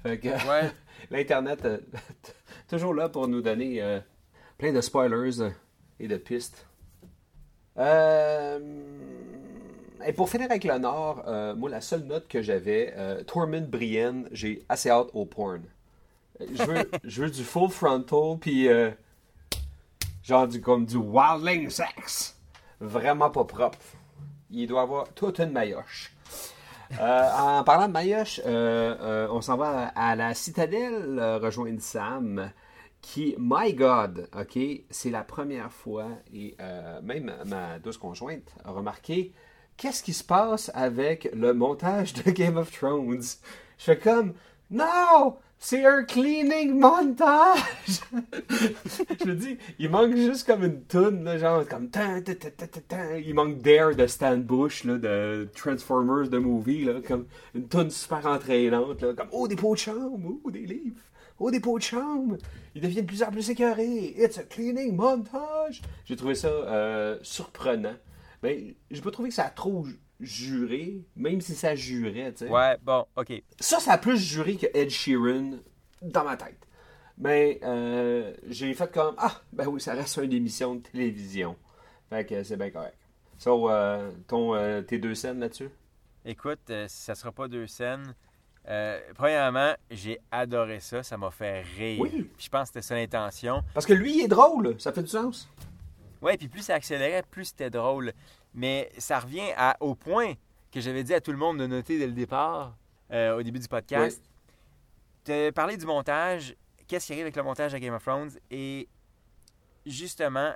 Fait 0.02 0.18
que 0.18 0.28
Ouais. 0.28 0.70
l'Internet, 1.10 1.64
euh, 1.64 1.78
toujours 2.68 2.94
là 2.94 3.08
pour 3.08 3.26
nous 3.28 3.40
donner 3.42 3.82
euh, 3.82 3.98
plein 4.58 4.72
de 4.72 4.80
spoilers 4.80 5.40
euh, 5.40 5.50
et 5.98 6.06
de 6.06 6.16
pistes. 6.16 6.66
Euh, 7.78 8.58
et 10.06 10.12
pour 10.12 10.28
finir 10.30 10.46
avec 10.50 10.64
le 10.64 10.78
Nord, 10.78 11.22
euh, 11.26 11.54
moi, 11.54 11.68
la 11.70 11.80
seule 11.80 12.04
note 12.04 12.28
que 12.28 12.42
j'avais, 12.42 12.92
euh, 12.96 13.22
Tormund 13.24 13.68
Brienne, 13.68 14.28
j'ai 14.32 14.64
assez 14.68 14.90
hâte 14.90 15.08
au 15.14 15.24
porn. 15.26 15.62
Je 16.40 16.62
veux, 16.62 16.90
je 17.04 17.22
veux 17.22 17.30
du 17.30 17.42
full 17.44 17.70
frontal, 17.70 18.38
puis 18.40 18.68
genre 20.22 20.46
du, 20.48 20.60
comme 20.60 20.86
du 20.86 20.96
wildling 20.96 21.68
sex. 21.70 22.36
Vraiment 22.80 23.30
pas 23.30 23.44
propre. 23.44 23.78
Il 24.50 24.66
doit 24.66 24.82
avoir 24.82 25.08
toute 25.10 25.38
une 25.38 25.52
maillotche. 25.52 26.12
Euh, 26.98 27.30
en 27.38 27.62
parlant 27.62 27.86
de 27.86 27.92
Mayoche, 27.92 28.40
euh, 28.44 28.96
euh, 29.00 29.28
on 29.30 29.40
s'en 29.40 29.56
va 29.56 29.88
à, 29.94 30.16
la 30.16 30.34
citadelle 30.34 31.18
euh, 31.20 31.38
rejoindre 31.38 31.80
Sam, 31.80 32.50
qui, 33.00 33.36
my 33.38 33.72
God, 33.74 34.28
ok, 34.36 34.58
c'est 34.90 35.10
la 35.10 35.22
première 35.22 35.70
fois, 35.70 36.08
et 36.34 36.56
euh, 36.60 37.00
même 37.02 37.32
ma 37.46 37.78
douce 37.78 37.96
conjointe 37.96 38.54
a 38.64 38.72
remarqué, 38.72 39.32
qu'est-ce 39.76 40.02
qui 40.02 40.12
se 40.12 40.24
passe 40.24 40.70
avec 40.74 41.30
le 41.32 41.54
montage 41.54 42.12
de 42.12 42.30
Game 42.32 42.56
of 42.56 42.72
Thrones? 42.72 43.22
Je 43.78 43.84
fais 43.84 43.98
comme, 43.98 44.34
non, 44.70 45.36
c'est 45.62 45.84
un 45.84 46.02
cleaning 46.04 46.80
montage! 46.80 47.60
je 48.10 49.26
me 49.26 49.34
dis, 49.34 49.58
il 49.78 49.90
manque 49.90 50.16
juste 50.16 50.46
comme 50.46 50.64
une 50.64 50.82
toune, 50.84 51.22
là, 51.22 51.36
genre 51.36 51.68
comme 51.68 51.90
tan, 51.90 52.22
il 53.18 53.34
manque 53.34 53.58
Dare 53.58 53.94
de 53.94 54.06
Stan 54.06 54.38
Bush, 54.38 54.84
là, 54.84 54.96
de 54.96 55.48
Transformers, 55.54 56.30
de 56.30 56.38
movie, 56.38 56.86
là, 56.86 56.94
comme 57.06 57.26
une 57.54 57.68
toune 57.68 57.90
super 57.90 58.24
entraînante, 58.26 59.02
là, 59.02 59.12
comme 59.12 59.28
oh 59.32 59.46
des 59.46 59.56
pots 59.56 59.74
de 59.74 59.80
chambre, 59.80 60.38
oh 60.42 60.50
des 60.50 60.64
livres, 60.64 61.02
oh 61.38 61.50
des 61.50 61.60
pots 61.60 61.78
de 61.78 61.84
chambre, 61.84 62.38
ils 62.74 62.80
deviennent 62.80 63.04
de 63.04 63.10
plus 63.10 63.22
en 63.22 63.30
plus 63.30 63.50
écœurés, 63.50 64.14
it's 64.16 64.38
a 64.38 64.44
cleaning 64.44 64.96
montage. 64.96 65.82
J'ai 66.06 66.16
trouvé 66.16 66.34
ça 66.34 66.48
euh, 66.48 67.18
surprenant, 67.20 67.96
mais 68.42 68.76
j'ai 68.90 69.02
pas 69.02 69.10
trouvé 69.10 69.28
que 69.28 69.34
ça 69.34 69.44
a 69.44 69.50
trop 69.50 69.84
ju- 70.20 70.58
juré, 70.66 71.00
même 71.16 71.40
si 71.40 71.54
ça 71.54 71.74
jurait, 71.74 72.32
tu 72.32 72.46
sais. 72.46 72.48
Ouais, 72.50 72.76
bon, 72.82 73.04
OK. 73.16 73.42
Ça, 73.58 73.78
ça 73.80 73.92
a 73.92 73.98
plus 73.98 74.18
juré 74.18 74.56
que 74.56 74.66
Ed 74.74 74.90
Sheeran 74.90 75.58
dans 76.02 76.24
ma 76.24 76.36
tête. 76.36 76.66
Mais 77.18 77.60
euh, 77.64 78.32
j'ai 78.48 78.72
fait 78.74 78.90
comme 78.92 79.14
Ah, 79.18 79.40
ben 79.52 79.66
oui, 79.66 79.80
ça 79.80 79.92
reste 79.94 80.16
une 80.22 80.32
émission 80.32 80.76
de 80.76 80.80
télévision. 80.80 81.56
Fait 82.08 82.24
que 82.24 82.42
c'est 82.42 82.56
bien 82.56 82.70
correct. 82.70 82.96
So, 83.38 83.70
euh, 83.70 84.10
ton, 84.26 84.54
euh, 84.54 84.82
tes 84.82 84.98
deux 84.98 85.14
scènes 85.14 85.40
là-dessus? 85.40 85.68
Écoute, 86.24 86.70
ça 86.88 87.14
sera 87.14 87.32
pas 87.32 87.48
deux 87.48 87.66
scènes. 87.66 88.14
Euh, 88.68 89.00
premièrement, 89.14 89.72
j'ai 89.90 90.18
adoré 90.30 90.80
ça. 90.80 91.02
Ça 91.02 91.16
m'a 91.16 91.30
fait 91.30 91.62
rire. 91.62 92.00
Oui. 92.00 92.30
Je 92.38 92.48
pense 92.48 92.68
que 92.70 92.80
c'était 92.80 92.82
ça 92.82 92.94
l'intention. 92.94 93.62
Parce 93.74 93.86
que 93.86 93.94
lui, 93.94 94.18
il 94.18 94.24
est 94.24 94.28
drôle, 94.28 94.78
ça 94.78 94.92
fait 94.92 95.02
du 95.02 95.08
sens. 95.08 95.48
Ouais, 96.20 96.36
puis 96.36 96.48
plus 96.48 96.60
ça 96.62 96.74
accélérait, 96.74 97.22
plus 97.30 97.46
c'était 97.46 97.70
drôle. 97.70 98.12
Mais 98.54 98.90
ça 98.98 99.20
revient 99.20 99.52
à, 99.56 99.76
au 99.80 99.94
point 99.94 100.34
que 100.72 100.80
j'avais 100.80 101.04
dit 101.04 101.14
à 101.14 101.20
tout 101.20 101.32
le 101.32 101.38
monde 101.38 101.58
de 101.58 101.66
noter 101.66 101.98
dès 101.98 102.06
le 102.06 102.12
départ, 102.12 102.76
euh, 103.10 103.36
au 103.36 103.42
début 103.42 103.58
du 103.58 103.68
podcast. 103.68 104.22
Tu 105.24 105.32
as 105.32 105.52
parlé 105.52 105.76
du 105.76 105.86
montage. 105.86 106.56
Qu'est-ce 106.86 107.06
qui 107.06 107.12
arrive 107.12 107.24
avec 107.24 107.36
le 107.36 107.42
montage 107.42 107.72
de 107.72 107.78
Game 107.78 107.94
of 107.94 108.02
Thrones? 108.02 108.30
Et 108.50 108.88
justement, 109.86 110.54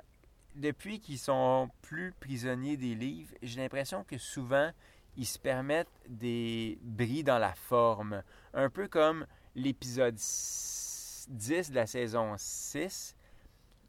depuis 0.55 0.99
qu'ils 0.99 1.19
sont 1.19 1.69
plus 1.81 2.13
prisonniers 2.19 2.77
des 2.77 2.95
livres, 2.95 3.33
j'ai 3.41 3.61
l'impression 3.61 4.03
que 4.03 4.17
souvent, 4.17 4.71
ils 5.17 5.25
se 5.25 5.39
permettent 5.39 5.87
des 6.07 6.77
bris 6.81 7.23
dans 7.23 7.37
la 7.37 7.53
forme. 7.53 8.23
Un 8.53 8.69
peu 8.69 8.87
comme 8.87 9.25
l'épisode 9.55 10.15
10 10.15 11.27
de 11.71 11.75
la 11.75 11.87
saison 11.87 12.35
6. 12.37 13.14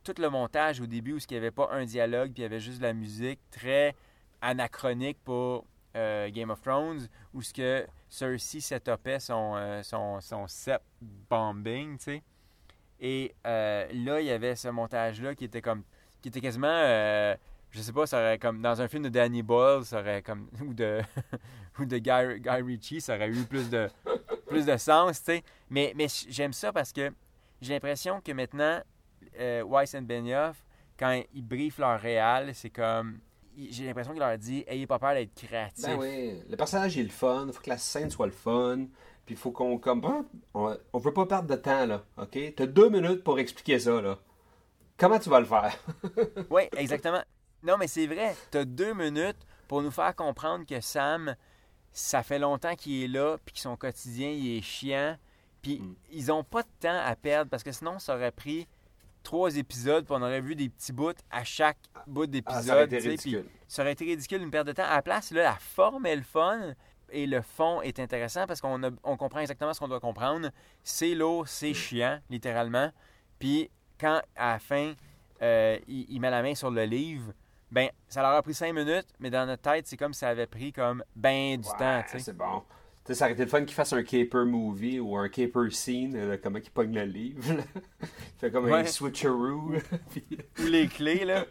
Tout 0.07 0.23
le 0.23 0.31
montage 0.31 0.81
au 0.81 0.87
début 0.87 1.15
où 1.15 1.19
il 1.19 1.33
n'y 1.33 1.37
avait 1.37 1.51
pas 1.51 1.69
un 1.73 1.85
dialogue, 1.85 2.31
puis 2.33 2.43
il 2.43 2.45
y 2.45 2.47
avait 2.47 2.61
juste 2.61 2.79
de 2.79 2.85
la 2.85 2.93
musique, 2.93 3.41
très 3.51 3.97
anachronique 4.41 5.19
pour 5.25 5.65
euh, 5.97 6.31
Game 6.31 6.51
of 6.51 6.61
Thrones, 6.61 7.09
où 7.35 7.43
ce 7.43 7.53
que 7.53 7.85
Cersei 8.09 8.61
setupait 8.61 9.19
son, 9.19 9.55
euh, 9.57 9.83
son, 9.83 10.21
son 10.21 10.47
set 10.47 10.81
bombing, 11.29 11.99
tu 11.99 12.05
sais. 12.05 12.23
Et 13.01 13.35
euh, 13.49 13.89
là, 13.93 14.21
il 14.21 14.27
y 14.29 14.31
avait 14.31 14.55
ce 14.55 14.69
montage-là 14.69 15.35
qui 15.35 15.47
était 15.47 15.61
comme 15.61 15.83
qui 16.23 16.29
était 16.29 16.41
quasiment 16.41 17.35
je 17.73 17.83
sais 17.83 17.93
pas, 17.93 18.07
ça 18.07 18.21
aurait 18.21 18.39
comme 18.39 18.63
dans 18.63 18.81
un 18.81 18.87
film 18.87 19.03
de 19.03 19.09
Danny 19.09 19.43
Boyle, 19.43 19.85
ça 19.85 19.99
aurait 19.99 20.23
comme 20.23 20.49
ou 20.65 20.73
de 20.73 21.01
ou 21.81 21.85
de 21.85 21.99
Guy, 21.99 22.41
Guy 22.41 22.63
Ritchie, 22.63 23.01
ça 23.01 23.17
aurait 23.17 23.29
eu 23.29 23.43
plus 23.43 23.69
de 23.69 23.89
plus 24.47 24.67
de 24.67 24.77
sens, 24.77 25.19
tu 25.19 25.33
sais. 25.33 25.43
Mais 25.69 25.93
mais 25.97 26.07
j'aime 26.29 26.53
ça 26.53 26.73
parce 26.73 26.93
que 26.93 27.13
j'ai 27.61 27.75
l'impression 27.75 28.21
que 28.21 28.31
maintenant 28.31 28.81
euh, 29.39 29.65
Weiss 29.67 29.95
and 29.95 30.03
Benioff 30.03 30.63
quand 30.99 31.23
ils 31.35 31.43
briefent 31.47 31.79
leur 31.79 32.01
réal, 32.01 32.55
c'est 32.55 32.71
comme 32.71 33.19
j'ai 33.71 33.87
l'impression 33.87 34.13
qu'il 34.13 34.21
leur 34.21 34.37
dit 34.37 34.65
ayez 34.67 34.87
pas 34.87 34.99
peur 34.99 35.15
d'être 35.15 35.35
créatif. 35.35 35.85
Ben 35.87 35.97
oui, 35.99 36.43
le 36.49 36.57
personnage 36.57 36.99
est 36.99 37.03
le 37.03 37.09
fun, 37.09 37.49
faut 37.53 37.63
que 37.63 37.71
la 37.71 37.79
scène 37.79 38.11
soit 38.11 38.27
le 38.27 38.33
fun. 38.33 38.87
Puis 39.25 39.35
il 39.35 39.39
faut 39.39 39.51
qu'on 39.51 39.77
comme 39.79 40.05
ah, 40.05 40.23
on, 40.55 40.77
on 40.93 40.99
veut 40.99 41.13
pas 41.13 41.27
perdre 41.27 41.49
de 41.49 41.57
temps 41.57 41.85
là, 41.87 42.05
ok? 42.17 42.39
T'as 42.55 42.67
deux 42.67 42.89
minutes 42.91 43.25
pour 43.25 43.39
expliquer 43.39 43.79
ça 43.79 44.01
là. 44.01 44.19
Comment 44.99 45.19
tu 45.19 45.29
vas 45.29 45.41
le 45.41 45.47
faire? 45.47 45.77
Oui, 46.51 46.63
exactement. 46.77 47.23
Non, 47.63 47.77
mais 47.79 47.89
c'est 47.89 48.07
vrai. 48.07 48.35
Tu 48.53 48.59
as 48.59 48.65
deux 48.65 48.95
minutes 48.95 49.39
pour 49.69 49.83
nous 49.83 49.91
faire 49.91 50.15
comprendre 50.15 50.65
que 50.65 50.81
Sam, 50.81 51.35
ça 51.93 52.23
fait 52.23 52.39
longtemps 52.39 52.75
qu'il 52.77 53.03
est 53.03 53.09
là, 53.09 53.37
puis 53.45 53.55
que 53.55 53.61
son 53.61 53.77
quotidien, 53.77 54.31
il 54.31 54.59
est 54.59 54.63
chiant. 54.63 55.17
Puis 55.61 55.81
Mm. 55.81 55.95
ils 56.13 56.31
ont 56.33 56.45
pas 56.45 56.63
de 56.63 56.69
temps 56.81 57.01
à 57.05 57.17
perdre 57.17 57.51
parce 57.51 57.63
que 57.65 57.73
sinon, 57.73 57.99
ça 57.99 58.15
aurait 58.15 58.31
pris 58.31 58.69
trois 59.27 59.57
épisodes, 59.57 60.05
puis 60.05 60.15
on 60.17 60.23
aurait 60.23 60.41
vu 60.41 60.55
des 60.55 60.69
petits 60.69 60.93
bouts 60.93 61.13
à 61.31 61.45
chaque 61.45 61.79
bout 62.07 62.29
Ah, 62.47 62.63
ça 62.63 62.75
aurait 62.75 62.87
d'épisode. 62.87 62.93
été 62.93 62.97
tu 62.97 63.03
sais, 63.03 63.17
puis 63.17 63.37
ridicule. 63.37 63.51
ça 63.69 63.83
aurait 63.83 63.93
été 63.93 64.05
ridicule, 64.05 64.43
une 64.43 64.51
perte 64.51 64.67
de 64.69 64.73
temps. 64.73 64.85
À 64.85 64.95
la 64.97 65.03
place, 65.03 65.31
là, 65.33 65.43
la 65.43 65.57
forme 65.57 66.07
est 66.07 66.17
le 66.17 66.23
fun 66.23 66.75
et 67.11 67.27
le 67.27 67.43
fond 67.43 67.83
est 67.83 67.99
intéressant 68.01 68.47
parce 68.47 68.61
qu'on 68.61 68.81
on 69.05 69.17
comprend 69.17 69.41
exactement 69.41 69.73
ce 69.75 69.81
qu'on 69.81 69.89
doit 69.89 70.01
comprendre. 70.01 70.51
C'est 70.83 71.15
lourd, 71.15 71.47
c'est 71.49 71.75
chiant, 71.75 72.19
littéralement. 72.31 72.91
Puis 73.39 73.71
quand, 74.01 74.21
à 74.37 74.53
la 74.55 74.59
fin, 74.59 74.95
euh, 75.43 75.79
il, 75.87 76.07
il 76.09 76.21
met 76.21 76.31
la 76.31 76.43
main 76.43 76.55
sur 76.55 76.71
le 76.71 76.85
livre, 76.85 77.33
ben 77.71 77.89
ça 78.09 78.23
leur 78.23 78.31
a 78.33 78.43
pris 78.43 78.55
cinq 78.55 78.73
minutes, 78.73 79.09
mais 79.19 79.31
dans 79.31 79.45
notre 79.47 79.63
tête, 79.63 79.87
c'est 79.87 79.97
comme 79.97 80.15
si 80.15 80.21
ça 80.21 80.29
avait 80.29 80.47
pris 80.47 80.73
comme 80.73 81.03
ben 81.15 81.61
du 81.61 81.69
Ouais, 81.69 81.77
temps. 81.79 82.03
C'est 82.19 82.37
bon. 82.37 82.63
Sais, 83.07 83.15
ça 83.15 83.25
aurait 83.27 83.35
été 83.35 83.45
le 83.45 83.49
fun 83.49 83.65
qu'il 83.65 83.75
fasse 83.75 83.93
un 83.93 84.03
caper 84.03 84.45
movie 84.45 84.99
ou 84.99 85.17
un 85.17 85.29
caper 85.29 85.71
scene, 85.71 86.39
comment 86.43 86.59
il 86.59 86.71
pogne 86.71 86.95
le 86.95 87.05
livre. 87.05 87.55
là. 87.55 87.63
il 88.03 88.09
fait 88.41 88.51
comme 88.51 88.73
un 88.73 88.85
switcheroo. 88.85 89.73
là, 89.73 89.79
puis- 90.11 90.39
Ou 90.61 90.67
les 90.67 90.89
clés, 90.89 91.25
là. 91.25 91.45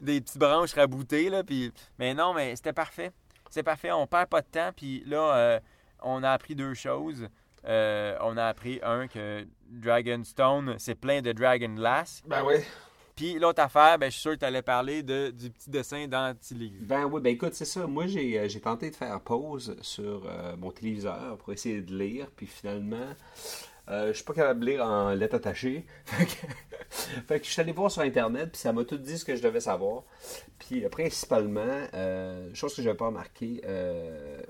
Des 0.00 0.20
petites 0.20 0.38
branches 0.38 0.72
raboutées, 0.74 1.30
là. 1.30 1.44
Puis... 1.44 1.72
Mais 1.98 2.12
non, 2.14 2.34
mais 2.34 2.56
c'était 2.56 2.72
parfait. 2.72 3.12
C'est 3.50 3.62
parfait. 3.62 3.92
On 3.92 4.06
perd 4.06 4.28
pas 4.28 4.40
de 4.40 4.46
temps. 4.46 4.70
Puis 4.74 5.02
là, 5.06 5.36
euh, 5.36 5.60
on 6.02 6.22
a 6.24 6.30
appris 6.30 6.54
deux 6.54 6.74
choses. 6.74 7.28
Euh, 7.66 8.16
on 8.22 8.36
a 8.36 8.46
appris, 8.46 8.80
un, 8.82 9.06
que 9.06 9.46
Dragonstone, 9.68 10.76
c'est 10.78 10.94
plein 10.94 11.20
de 11.20 11.32
Dragon 11.32 11.74
Glass. 11.74 12.22
Ben 12.26 12.42
oui. 12.44 12.54
Puis 13.20 13.38
l'autre 13.38 13.60
affaire, 13.60 13.98
ben, 13.98 14.06
je 14.06 14.12
suis 14.12 14.22
sûr 14.22 14.30
que 14.30 14.38
tu 14.38 14.44
allais 14.46 14.62
parler 14.62 15.02
de, 15.02 15.28
du 15.28 15.50
petit 15.50 15.68
dessin 15.68 16.08
dans 16.08 16.34
livre. 16.52 16.76
Ben 16.80 17.04
oui, 17.04 17.20
ben 17.20 17.34
écoute, 17.34 17.52
c'est 17.52 17.66
ça. 17.66 17.86
Moi, 17.86 18.06
j'ai, 18.06 18.38
euh, 18.38 18.48
j'ai 18.48 18.60
tenté 18.60 18.88
de 18.88 18.96
faire 18.96 19.20
pause 19.20 19.76
sur 19.82 20.24
euh, 20.24 20.56
mon 20.56 20.70
téléviseur 20.70 21.36
pour 21.36 21.52
essayer 21.52 21.82
de 21.82 21.94
lire, 21.94 22.28
puis 22.34 22.46
finalement, 22.46 23.08
euh, 23.90 24.08
je 24.08 24.12
suis 24.14 24.24
pas 24.24 24.32
capable 24.32 24.60
de 24.60 24.70
lire 24.70 24.84
en 24.86 25.10
lettres 25.10 25.34
attachées. 25.34 25.84
Fait 26.08 27.40
que, 27.40 27.44
je 27.44 27.50
suis 27.50 27.60
allé 27.60 27.72
voir 27.72 27.90
sur 27.90 28.00
Internet, 28.00 28.52
puis 28.52 28.60
ça 28.62 28.72
m'a 28.72 28.84
tout 28.84 28.96
dit 28.96 29.18
ce 29.18 29.26
que 29.26 29.36
je 29.36 29.42
devais 29.42 29.60
savoir. 29.60 30.04
Puis 30.58 30.82
euh, 30.82 30.88
principalement, 30.88 31.60
euh, 31.92 32.48
chose 32.54 32.74
que 32.74 32.80
je 32.80 32.86
n'avais 32.86 32.96
pas 32.96 33.08
remarqué, 33.08 33.60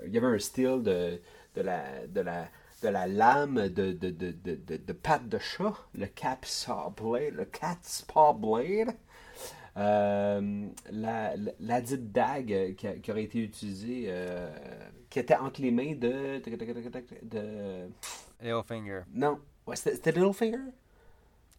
il 0.05 0.13
y 0.13 0.17
avait 0.17 0.27
un 0.27 0.39
style 0.39 0.81
de, 0.81 1.19
de, 1.55 1.61
la, 1.61 2.07
de, 2.07 2.21
la, 2.21 2.47
de 2.81 2.89
la 2.89 3.07
lame 3.07 3.69
de, 3.69 3.91
de, 3.93 4.09
de, 4.11 4.31
de, 4.31 4.77
de, 4.77 4.93
patte 4.93 5.27
de 5.29 5.37
chat, 5.39 5.73
le 5.93 6.07
cat's 6.07 6.65
paw 6.65 6.89
blade, 6.91 7.33
le 7.35 7.45
cat's 7.45 8.01
paw 8.01 8.33
blade. 8.33 8.95
Euh, 9.77 10.67
la, 10.91 11.35
la, 11.37 11.51
la 11.59 11.81
dite 11.81 12.11
dague 12.11 12.75
qui, 12.75 12.87
a- 12.87 12.95
qui 12.97 13.11
aurait 13.11 13.23
été 13.23 13.39
utilisée, 13.39 14.05
euh, 14.07 14.51
qui 15.09 15.19
était 15.19 15.35
entre 15.35 15.61
les 15.61 15.71
mains 15.71 15.93
de. 15.95 16.39
de, 16.39 16.55
de- 17.23 17.89
Littlefinger. 18.41 19.03
non, 19.13 19.39
ouais, 19.67 19.75
c'était 19.75 20.11
Littlefinger? 20.11 20.57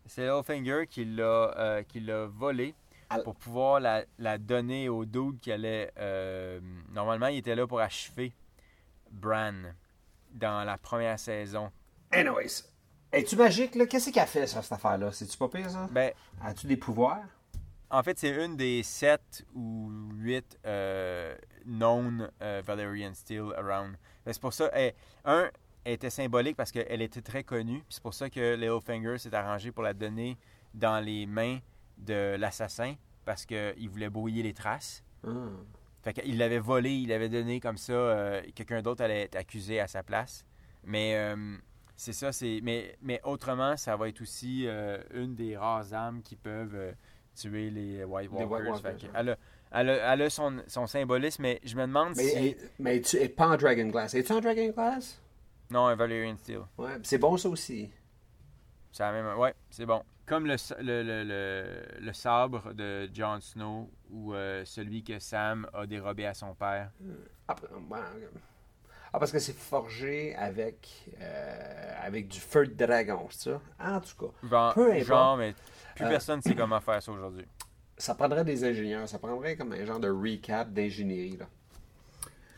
C'est 0.07 0.23
Littlefinger 0.23 0.87
qui 0.89 1.05
l'a 1.05 1.55
euh, 1.59 2.29
volé 2.29 2.75
pour 3.25 3.35
pouvoir 3.37 3.81
la, 3.81 4.05
la 4.19 4.39
donner 4.39 4.89
au 4.89 5.05
dude 5.05 5.39
qui 5.41 5.53
allait. 5.53 5.91
euh, 5.99 6.61
normalement, 6.93 7.29
il 7.29 7.39
était 7.39 7.55
là 7.55 7.67
pour 7.67 7.81
achever 7.81 8.33
Bran 9.11 9.73
dans 10.33 10.65
la 10.65 10.79
première 10.79 11.19
saison. 11.19 11.71
Anyways, 12.11 12.65
es-tu 13.13 13.37
magique 13.37 13.75
là? 13.75 13.87
Qu'est-ce 13.87 14.11
qu'elle 14.11 14.27
fait 14.27 14.47
sur 14.47 14.63
cette 14.63 14.73
affaire-là? 14.73 15.13
C'est-tu 15.13 15.37
pas 15.37 15.49
pire 15.49 15.71
ça? 15.71 15.89
Ben, 15.91 16.13
As-tu 16.43 16.67
des 16.67 16.77
pouvoirs? 16.77 17.23
en 17.91 18.03
fait, 18.03 18.19
c'est 18.19 18.31
une 18.45 18.57
des 18.57 18.83
sept 18.83 19.45
ou 19.55 19.91
huit 20.15 20.59
euh, 20.65 21.37
known 21.67 22.31
euh, 22.41 22.63
Valerian 22.65 23.13
Steel 23.15 23.53
around. 23.57 23.97
Ben, 24.25 24.33
c'est 24.33 24.41
pour 24.41 24.55
ça, 24.55 24.71
elle- 24.73 24.95
un, 25.27 25.51
elle 25.85 25.93
était 25.95 26.09
symbolique 26.11 26.57
parce 26.57 26.73
qu'elle 26.73 27.03
était 27.03 27.21
très 27.21 27.45
connue. 27.45 27.83
C'est 27.91 28.03
pour 28.03 28.15
ça 28.15 28.31
que 28.31 28.55
Littlefinger 28.55 29.19
s'est 29.19 29.35
arrangé 29.35 29.73
pour 29.73 29.83
la 29.83 29.93
donner 29.93 30.39
dans 30.73 31.05
les 31.05 31.27
mains 31.27 31.59
de 31.99 32.37
l'assassin 32.39 32.95
parce 33.27 33.45
qu'il 33.45 33.89
voulait 33.91 34.09
brouiller 34.09 34.43
les 34.43 34.55
traces. 34.55 35.05
Ah. 35.27 35.31
Fait 36.03 36.13
qu'il 36.13 36.37
l'avait 36.39 36.59
volé, 36.59 36.91
il 36.91 37.09
l'avait 37.09 37.29
donné 37.29 37.61
comme 37.61 37.77
ça, 37.77 37.93
euh, 37.93 38.43
quelqu'un 38.55 38.83
d'autre 38.83 39.03
allait 39.05 39.23
être 39.23 39.37
accusé 39.37 39.79
à 39.81 39.87
sa 39.87 40.03
place. 40.03 40.45
Mais 40.85 41.15
euh, 41.17 41.57
c'est 41.97 42.13
ça, 42.13 42.33
c'est. 42.33 42.61
Mais, 42.63 42.97
mais 43.03 43.21
autrement, 43.25 43.77
ça 43.77 43.97
va 43.97 44.09
être 44.09 44.21
aussi 44.21 44.65
euh, 44.67 44.99
une 45.15 45.35
des 45.37 45.57
rares 45.57 45.93
armes 45.95 46.21
qui 46.23 46.35
peuvent 46.35 46.95
tuer 47.37 47.71
les 47.71 48.03
White 48.05 48.31
Walkers. 48.31 48.51
White 48.51 48.65
Walkers, 48.69 48.81
Fait 48.83 48.99
que 48.99 49.07
ouais. 49.07 49.13
elle, 49.15 49.29
a, 49.31 49.37
elle, 49.73 49.91
a, 49.91 50.13
elle 50.15 50.23
a 50.23 50.31
son, 50.31 50.63
son 50.67 50.87
symbolisme, 50.89 51.43
mais 51.43 51.61
je 51.65 51.77
me 51.77 51.83
demande 51.83 52.15
Mais, 52.17 52.23
si. 52.25 52.37
elle- 52.37 52.57
mais 52.81 53.01
tu 53.01 53.17
es 53.19 53.29
pas 53.29 53.49
en 53.49 53.57
Dragon 53.57 53.87
Glass. 53.89 54.15
Es-tu 54.15 54.33
en 54.33 54.41
Dragon 54.41 54.71
Glass? 54.71 55.21
Non, 55.71 55.87
un 55.87 55.95
Valerian 55.95 56.37
Steel. 56.37 56.61
Ouais, 56.77 56.99
c'est 57.05 57.19
bon 57.19 57.37
ça 57.37 57.49
aussi. 57.49 57.91
C'est 58.93 59.03
la 59.03 59.13
même. 59.13 59.37
Ouais, 59.39 59.55
c'est 59.71 59.87
bon. 59.87 60.03
Comme 60.27 60.47
le, 60.47 60.57
le, 60.81 61.03
le, 61.03 62.01
le- 62.01 62.13
sabre 62.13 62.73
de 62.75 63.11
Jon 63.13 63.41
Snow 63.41 63.91
ou 64.11 64.35
euh, 64.35 64.65
celui 64.65 65.03
que 65.03 65.19
Sam 65.19 65.67
a 65.75 65.87
dérobé 65.87 66.27
à 66.27 66.35
son 66.35 66.55
père. 66.55 66.91
Ah, 67.49 67.57
ben, 67.91 68.05
ah, 69.13 69.19
parce 69.19 69.33
que 69.33 69.39
c'est 69.39 69.57
forgé 69.57 70.35
avec, 70.37 71.11
euh, 71.21 71.95
avec 72.03 72.29
du 72.29 72.41
feu 72.41 72.67
de 72.67 72.75
dragon, 72.75 73.27
c'est 73.31 73.51
ça? 73.51 73.61
En 73.81 74.01
tout 74.01 74.17
cas, 74.27 74.33
Genre, 74.49 74.75
Peu 74.75 74.93
importe. 74.93 75.05
genre, 75.05 75.37
mais 75.37 75.55
plus 75.95 76.07
Euh, 76.07 76.09
personne 76.09 76.37
ne 76.39 76.43
sait 76.43 76.55
comment 76.55 76.81
faire 76.81 77.03
ça 77.03 77.13
aujourd'hui. 77.13 77.47
ça 77.99 78.15
prendrait 78.15 78.45
des 78.45 78.65
ingénieurs, 78.65 79.09
ça 79.09 79.19
prendrait 79.19 79.57
comme 79.57 79.73
un 79.73 79.85
genre 79.85 80.01
de 80.01 80.09
recap 80.11 80.73
d'ingénierie. 80.73 81.37
Là. 81.37 81.47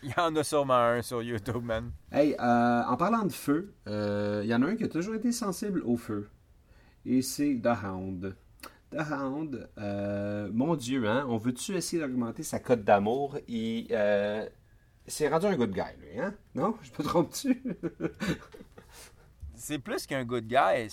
Il 0.05 0.11
y 0.11 0.21
en 0.21 0.37
a 0.37 0.45
sûrement 0.45 0.75
un 0.75 1.01
sur 1.01 1.23
YouTube, 1.23 1.65
man. 1.65 1.91
Hey, 2.13 2.35
euh, 2.39 2.83
en 2.85 2.97
parlant 2.99 3.25
de 3.25 3.33
feu, 3.33 3.73
euh, 3.89 4.43
il 4.45 4.51
y 4.51 4.55
en 4.55 4.61
a 4.61 4.67
un 4.67 4.77
qui 4.77 4.85
a 4.85 4.89
toujours 4.89 5.15
été 5.15 5.33
sensible 5.33 5.83
au 5.83 5.97
feu. 5.97 6.29
Et 7.07 7.23
c'est 7.23 7.59
The 7.63 7.71
Hound. 7.83 8.37
The 8.91 9.01
Hound, 9.11 9.71
euh, 9.79 10.51
mon 10.53 10.77
Dieu, 10.77 11.09
hein, 11.09 11.25
on 11.31 11.39
veut-tu 11.39 11.75
essayer 11.75 12.03
d'augmenter 12.03 12.43
sa 12.43 12.59
cote 12.59 12.85
d'amour? 12.85 13.39
Il 13.49 13.87
euh, 13.93 14.47
s'est 15.07 15.27
rendu 15.27 15.47
un 15.47 15.57
good 15.57 15.73
guy, 15.73 15.97
lui, 15.99 16.21
hein? 16.21 16.35
Non? 16.55 16.77
Je 16.83 16.91
me 16.91 17.09
trompe-tu? 17.09 17.63
C'est 19.55 19.79
plus 19.79 20.07
qu'un 20.07 20.27
good 20.27 20.47
guy. 20.47 20.87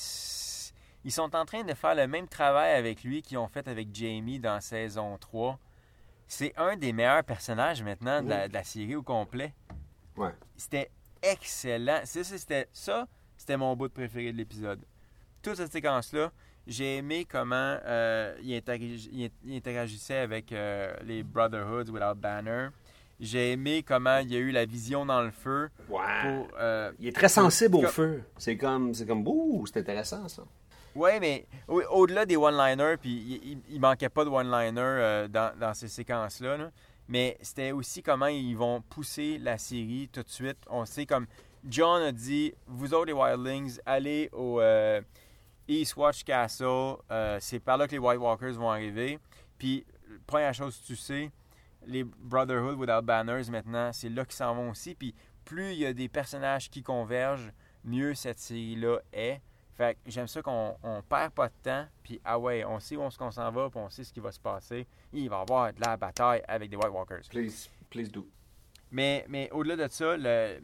Ils 1.03 1.11
sont 1.11 1.35
en 1.35 1.43
train 1.43 1.65
de 1.65 1.73
faire 1.73 1.95
le 1.95 2.07
même 2.07 2.29
travail 2.29 2.75
avec 2.75 3.03
lui 3.03 3.21
qu'ils 3.21 3.39
ont 3.39 3.49
fait 3.49 3.67
avec 3.67 3.93
Jamie 3.93 4.39
dans 4.39 4.61
saison 4.61 5.17
3. 5.17 5.59
C'est 6.33 6.53
un 6.55 6.77
des 6.77 6.93
meilleurs 6.93 7.25
personnages 7.25 7.83
maintenant 7.83 8.21
de 8.23 8.29
la, 8.29 8.47
de 8.47 8.53
la 8.53 8.63
série 8.63 8.95
au 8.95 9.03
complet. 9.03 9.53
ouais. 10.15 10.29
C'était 10.55 10.89
excellent. 11.21 11.99
C'était 12.05 12.69
ça, 12.71 13.05
c'était 13.35 13.57
mon 13.57 13.75
bout 13.75 13.89
préféré 13.91 14.31
de 14.31 14.37
l'épisode. 14.37 14.79
Toute 15.41 15.55
cette 15.55 15.73
séquence-là, 15.73 16.31
j'ai 16.67 16.97
aimé 16.97 17.25
comment 17.29 17.77
euh, 17.83 18.33
il, 18.41 18.53
interagi- 18.53 19.09
il- 19.11 19.31
il 19.43 19.57
interagissait 19.57 20.19
avec 20.19 20.53
euh, 20.53 20.93
les 21.03 21.21
Brotherhoods 21.23 21.89
Without 21.91 22.15
Banner. 22.15 22.69
J'ai 23.19 23.51
aimé 23.51 23.83
comment 23.83 24.19
il 24.19 24.31
y 24.31 24.35
a 24.37 24.39
eu 24.39 24.51
la 24.51 24.65
vision 24.65 25.05
dans 25.05 25.21
le 25.21 25.31
feu 25.31 25.69
pour 26.23 26.47
euh, 26.59 26.91
Il 26.99 27.07
est 27.07 27.11
très 27.11 27.27
sensible 27.29 27.75
au 27.75 27.81
feu. 27.87 28.23
C'est 28.37 28.55
comme, 28.55 28.93
c'est 28.93 29.05
comme, 29.05 29.27
ouh, 29.27 29.65
c'est 29.67 29.79
intéressant, 29.81 30.27
ça. 30.29 30.43
Oui, 30.95 31.11
mais 31.19 31.47
au- 31.67 31.81
au-delà 31.83 32.25
des 32.25 32.35
one-liners, 32.37 32.97
puis 32.99 33.11
il, 33.43 33.61
il- 33.69 33.79
manquait 33.79 34.09
pas 34.09 34.25
de 34.25 34.29
one-liners 34.29 34.79
euh, 34.81 35.27
dans, 35.27 35.57
dans 35.57 35.73
ces 35.73 35.87
séquences-là, 35.87 36.57
là. 36.57 36.71
mais 37.07 37.37
c'était 37.41 37.71
aussi 37.71 38.03
comment 38.03 38.27
ils 38.27 38.55
vont 38.55 38.81
pousser 38.81 39.37
la 39.37 39.57
série 39.57 40.09
tout 40.11 40.21
de 40.23 40.29
suite. 40.29 40.57
On 40.69 40.85
sait 40.85 41.05
comme 41.05 41.27
John 41.65 42.01
a 42.01 42.11
dit, 42.11 42.53
vous 42.67 42.93
autres 42.93 43.05
les 43.05 43.13
Wildlings, 43.13 43.79
allez 43.85 44.29
au 44.33 44.59
euh, 44.59 45.01
Eastwatch 45.67 46.23
Castle, 46.23 46.95
euh, 47.11 47.37
c'est 47.39 47.59
par 47.59 47.77
là 47.77 47.87
que 47.87 47.91
les 47.93 47.99
White 47.99 48.19
Walkers 48.19 48.53
vont 48.53 48.69
arriver. 48.71 49.19
Puis, 49.57 49.85
première 50.27 50.53
chose 50.53 50.81
tu 50.85 50.95
sais, 50.95 51.31
les 51.85 52.03
Brotherhood 52.03 52.77
Without 52.77 53.03
Banners 53.03 53.49
maintenant, 53.49 53.91
c'est 53.93 54.09
là 54.09 54.25
qu'ils 54.25 54.35
s'en 54.35 54.53
vont 54.55 54.71
aussi. 54.71 54.95
Puis, 54.95 55.13
plus 55.45 55.71
il 55.73 55.79
y 55.79 55.85
a 55.85 55.93
des 55.93 56.09
personnages 56.09 56.69
qui 56.69 56.81
convergent, 56.83 57.51
mieux 57.83 58.13
cette 58.13 58.39
série-là 58.39 58.99
est. 59.13 59.39
Fait 59.81 59.95
que 59.95 60.11
j'aime 60.11 60.27
ça 60.27 60.43
qu'on 60.43 60.77
on 60.83 61.01
perd 61.01 61.31
pas 61.31 61.47
de 61.47 61.53
temps, 61.63 61.87
puis 62.03 62.21
ah 62.23 62.37
ouais, 62.37 62.63
on 62.65 62.79
sait 62.79 62.95
où 62.95 63.01
on 63.01 63.09
s'en 63.09 63.51
va, 63.51 63.67
puis 63.67 63.79
on 63.79 63.89
sait 63.89 64.03
ce 64.03 64.13
qui 64.13 64.19
va 64.19 64.31
se 64.31 64.39
passer. 64.39 64.85
Il 65.11 65.27
va 65.27 65.37
y 65.37 65.41
avoir 65.41 65.73
de 65.73 65.81
la 65.83 65.97
bataille 65.97 66.43
avec 66.47 66.69
des 66.69 66.75
White 66.75 66.91
Walkers. 66.91 67.27
Please, 67.31 67.67
please 67.89 68.11
do. 68.11 68.27
Mais, 68.91 69.25
mais 69.27 69.49
au-delà 69.51 69.87
de 69.87 69.91
ça, 69.91 70.15
le- 70.15 70.59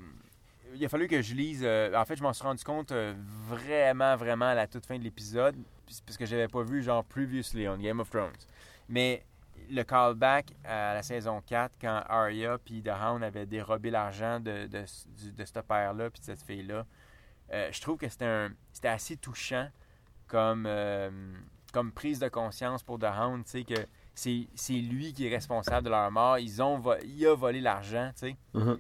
il 0.76 0.86
a 0.86 0.88
fallu 0.88 1.08
que 1.08 1.20
je 1.20 1.34
lise. 1.34 1.62
euh, 1.64 1.96
en 1.96 2.06
fait, 2.06 2.16
je 2.16 2.22
m'en 2.22 2.32
suis 2.32 2.44
rendu 2.44 2.64
compte 2.64 2.92
euh, 2.92 3.16
vraiment, 3.48 4.16
vraiment 4.18 4.46
à 4.50 4.54
la 4.54 4.68
toute 4.68 4.86
fin 4.86 5.00
de 5.00 5.04
l'épisode, 5.04 5.56
parce 6.06 6.16
que 6.18 6.28
j'avais 6.28 6.48
pas 6.48 6.62
vu 6.62 6.84
genre 6.84 7.04
previously 7.04 7.68
on 7.68 7.78
Game 7.78 8.00
of 8.00 8.12
Thrones. 8.12 8.30
Mais 8.88 9.24
le 9.72 9.82
callback 9.84 10.54
à 10.64 10.94
la 10.94 11.02
saison 11.02 11.42
4, 11.42 11.74
quand 11.82 12.04
Arya 12.08 12.60
puis 12.64 12.84
The 12.84 12.90
Hound 12.90 13.24
avaient 13.24 13.48
dérobé 13.48 13.90
l'argent 13.90 14.40
de, 14.40 14.68
de 14.68 14.86
ce 14.86 15.60
père-là 15.60 16.12
puis 16.12 16.20
de 16.20 16.26
cette 16.26 16.44
fille-là, 16.44 16.86
euh, 17.54 17.70
je 17.72 17.82
trouve 17.82 17.98
que 17.98 18.10
c'était 18.10 18.26
un 18.26 18.52
c'était 18.72 18.90
assez 18.90 19.18
touchant 19.18 19.70
comme, 20.28 20.66
euh, 20.68 21.10
comme 21.74 21.92
prise 21.92 22.20
de 22.20 22.28
conscience 22.28 22.84
pour 22.84 23.00
The 23.00 23.06
Hound, 23.06 23.46
tu 23.46 23.52
sais, 23.52 23.64
que 23.64 23.86
c'est 24.14 24.48
c'est 24.56 24.74
lui 24.74 25.14
qui 25.14 25.28
est 25.28 25.30
responsable 25.30 25.86
de 25.86 25.90
leur 25.90 26.12
mort. 26.12 26.38
Ils 26.40 26.62
ont 26.62 26.82
il 27.06 27.26
a 27.26 27.36
volé 27.36 27.62
l'argent, 27.62 28.12
tu 28.14 28.28
sais. 28.28 28.38
Mhm. 28.54 28.78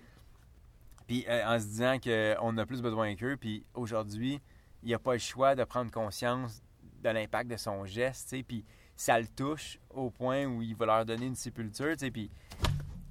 Puis 1.08 1.26
euh, 1.30 1.46
en 1.46 1.60
se 1.60 1.66
disant 1.66 1.98
qu'on 2.00 2.58
a 2.58 2.66
plus 2.66 2.82
besoin 2.82 3.16
qu'eux, 3.16 3.38
puis 3.38 3.66
aujourd'hui, 3.74 4.42
il 4.84 4.92
n'a 4.92 5.00
pas 5.00 5.14
le 5.14 5.20
choix 5.20 5.56
de 5.56 5.64
prendre 5.64 5.90
conscience 5.92 6.62
de 7.02 7.10
l'impact 7.10 7.50
de 7.50 7.58
son 7.58 7.86
geste, 7.86 8.30
tu 8.30 8.38
sais, 8.38 8.44
puis 8.44 8.66
ça 8.96 9.20
le 9.20 9.28
touche 9.28 9.80
au 9.90 10.10
point 10.10 10.46
où 10.46 10.62
il 10.62 10.76
va 10.76 10.86
leur 10.88 11.06
donner 11.06 11.28
une 11.28 11.36
sépulture, 11.36 11.94
tu 11.94 12.00
sais, 12.00 12.12
puis 12.12 12.30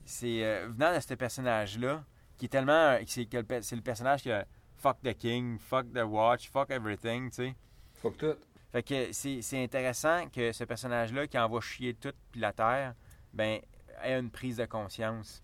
c'est 0.04 0.44
euh, 0.44 0.68
venant 0.68 0.94
de 0.94 1.00
ce 1.00 1.14
personnage-là, 1.14 2.04
qui 2.36 2.46
est 2.46 2.48
tellement, 2.48 2.98
c'est 3.06 3.32
le 3.32 3.80
personnage 3.80 4.22
qui 4.22 4.30
a 4.30 4.46
fuck 4.78 4.98
the 5.02 5.14
king, 5.14 5.58
fuck 5.58 5.86
the 5.92 6.04
watch, 6.04 6.48
fuck 6.50 6.70
everything, 6.70 7.30
tu 7.30 7.36
sais. 7.36 7.54
Que 8.02 8.08
tout. 8.08 8.38
Fait 8.72 8.82
que 8.82 9.12
c'est 9.12 9.62
intéressant 9.62 10.28
que 10.28 10.52
ce 10.52 10.64
personnage-là, 10.64 11.26
qui 11.26 11.38
envoie 11.38 11.60
chier 11.60 11.94
tout 11.94 12.12
puis 12.30 12.40
la 12.40 12.52
terre, 12.52 12.94
ben, 13.32 13.60
ait 14.04 14.18
une 14.18 14.30
prise 14.30 14.56
de 14.58 14.66
conscience. 14.66 15.42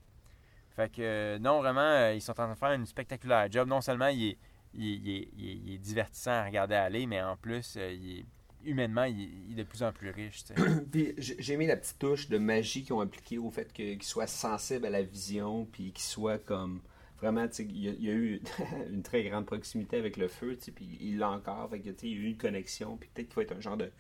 Fait 0.77 0.90
que, 0.90 1.03
euh, 1.03 1.38
non, 1.38 1.61
vraiment, 1.61 1.81
euh, 1.81 2.14
ils 2.14 2.21
sont 2.23 2.33
en 2.33 2.35
train 2.35 2.51
de 2.51 2.59
faire 2.59 2.73
une 2.73 2.87
spectaculaire 2.87 3.51
job. 3.51 3.68
Non 3.68 3.81
seulement 3.81 4.09
il 4.09 4.31
est, 4.31 4.38
il 4.75 4.85
il 4.85 5.09
est- 5.16 5.29
il 5.37 5.49
est- 5.51 5.55
il 5.66 5.75
est 5.75 5.79
divertissant 5.79 6.31
à 6.33 6.45
regarder 6.45 6.75
aller, 6.75 7.07
mais 7.07 7.23
en 7.23 7.37
plus, 7.37 7.75
euh, 7.77 7.92
il 7.92 8.18
est- 8.21 8.25
humainement, 8.64 9.05
il 9.05 9.53
est, 9.53 9.55
de 9.55 9.62
plus 9.64 9.83
en 9.83 9.92
plus 9.92 10.11
riche. 10.11 10.45
Puis 10.92 11.14
j'ai 11.18 11.57
mis 11.57 11.66
la 11.66 11.77
petite 11.77 11.99
touche 11.99 12.29
de 12.29 12.38
magie 12.38 12.83
qu'ils 12.85 12.92
ont 12.92 13.01
appliquée 13.01 13.37
au 13.38 13.51
fait 13.51 13.73
qu'il 13.73 14.03
soit 14.03 14.27
sensible 14.29 14.87
à 14.87 14.90
la 14.90 15.03
vision, 15.03 15.64
puis 15.66 15.92
qu'il 15.92 16.03
soit 16.05 16.38
comme. 16.38 16.81
Vraiment, 17.23 17.47
il 17.59 17.79
y, 17.79 17.89
a- 18.11 18.13
eu 18.13 18.43
une 18.91 19.03
très 19.03 19.23
grande 19.25 19.47
proximité 19.47 19.97
avec 19.97 20.17
le 20.19 20.29
feu, 20.29 20.59
puis 20.75 20.99
il 21.01 21.19
l'a 21.19 21.31
encore. 21.31 21.71
Fait 21.71 21.81
que, 21.81 21.89
il 22.03 22.09
y 22.09 22.13
a 22.15 22.17
eu 22.17 22.27
une 22.27 22.37
connexion, 22.37 22.97
puis 22.99 23.09
peut-être 23.15 23.29
qu'il 23.29 23.37
va 23.37 23.43
être 23.43 23.57
un 23.57 23.61
genre 23.61 23.77
de, 23.77 23.91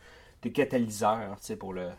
de 0.42 0.48
catalyseur, 0.50 1.38
pour 1.56 1.72
le. 1.72 1.90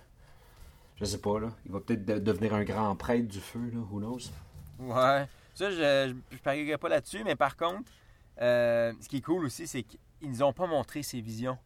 Je 0.97 1.05
sais 1.05 1.19
pas, 1.19 1.39
là. 1.39 1.49
Il 1.65 1.71
va 1.71 1.79
peut-être 1.79 2.05
de- 2.05 2.19
devenir 2.19 2.53
un 2.53 2.63
grand 2.63 2.95
prêtre 2.95 3.27
du 3.27 3.39
feu, 3.39 3.71
là. 3.73 3.79
Who 3.91 3.99
knows? 3.99 4.29
Ouais. 4.79 5.25
Ça, 5.55 5.69
je, 5.71 5.75
je, 6.31 6.35
je 6.35 6.41
pas 6.77 6.89
là-dessus, 6.89 7.23
mais 7.23 7.35
par 7.35 7.55
contre, 7.57 7.91
euh, 8.41 8.91
ce 8.99 9.07
qui 9.07 9.17
est 9.17 9.21
cool 9.21 9.45
aussi, 9.45 9.65
c'est 9.67 9.83
qu'ils 9.83 9.99
nous 10.29 10.43
ont 10.43 10.53
pas 10.53 10.67
montré 10.67 11.03
ses 11.03 11.21
visions. 11.21 11.57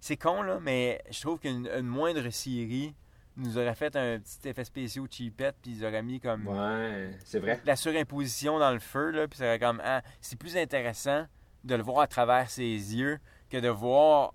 C'est 0.00 0.16
con, 0.16 0.42
là, 0.42 0.58
mais 0.60 1.02
je 1.10 1.20
trouve 1.20 1.38
qu'une 1.38 1.66
une 1.68 1.86
moindre 1.86 2.28
série 2.30 2.94
nous 3.36 3.58
aurait 3.58 3.74
fait 3.74 3.94
un 3.96 4.18
petit 4.20 4.48
effet 4.48 4.64
spécial 4.64 5.06
cheapette, 5.10 5.56
puis 5.62 5.72
ils 5.78 5.84
auraient 5.84 6.02
mis 6.02 6.20
comme 6.20 6.46
Ouais, 6.46 7.10
c'est 7.24 7.40
vrai. 7.40 7.60
la 7.64 7.76
surimposition 7.76 8.58
dans 8.58 8.72
le 8.72 8.78
feu, 8.78 9.10
là, 9.10 9.26
puis 9.26 9.38
ça 9.38 9.46
aurait 9.46 9.58
comme. 9.58 9.80
ah, 9.84 10.02
c'est 10.20 10.38
plus 10.38 10.56
intéressant 10.56 11.26
de 11.64 11.74
le 11.74 11.82
voir 11.82 12.00
à 12.00 12.06
travers 12.06 12.48
ses 12.50 12.64
yeux 12.64 13.18
que 13.50 13.56
de 13.58 13.68
voir 13.68 14.32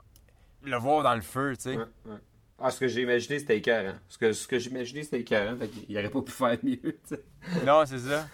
le 0.64 0.76
voir 0.78 1.04
dans 1.04 1.16
le 1.16 1.22
feu, 1.22 1.54
tu 1.56 1.64
sais. 1.72 1.78
Ouais, 1.78 1.84
ouais. 2.06 2.18
Ah, 2.62 2.72
ce 2.72 2.80
que 2.82 2.88
j'ai 2.90 3.04
imaginé, 3.04 3.40
c'était 3.40 3.58
écœurant. 3.58 3.94
Ce 4.10 4.18
que, 4.18 4.34
ce 4.34 4.46
que 4.46 4.60
j'ai 4.60 4.70
imaginé, 4.70 5.04
c'était 5.04 5.22
écœurant. 5.22 5.56
Fait 5.56 5.70
qu'il 5.70 5.98
aurait 5.98 6.10
pas 6.10 6.22
pu 6.22 6.32
faire 6.34 6.58
mieux, 6.62 6.76
tu 6.84 7.16
sais. 7.16 7.22
Non, 7.66 7.84
c'est 7.86 8.00
ça. 8.00 8.28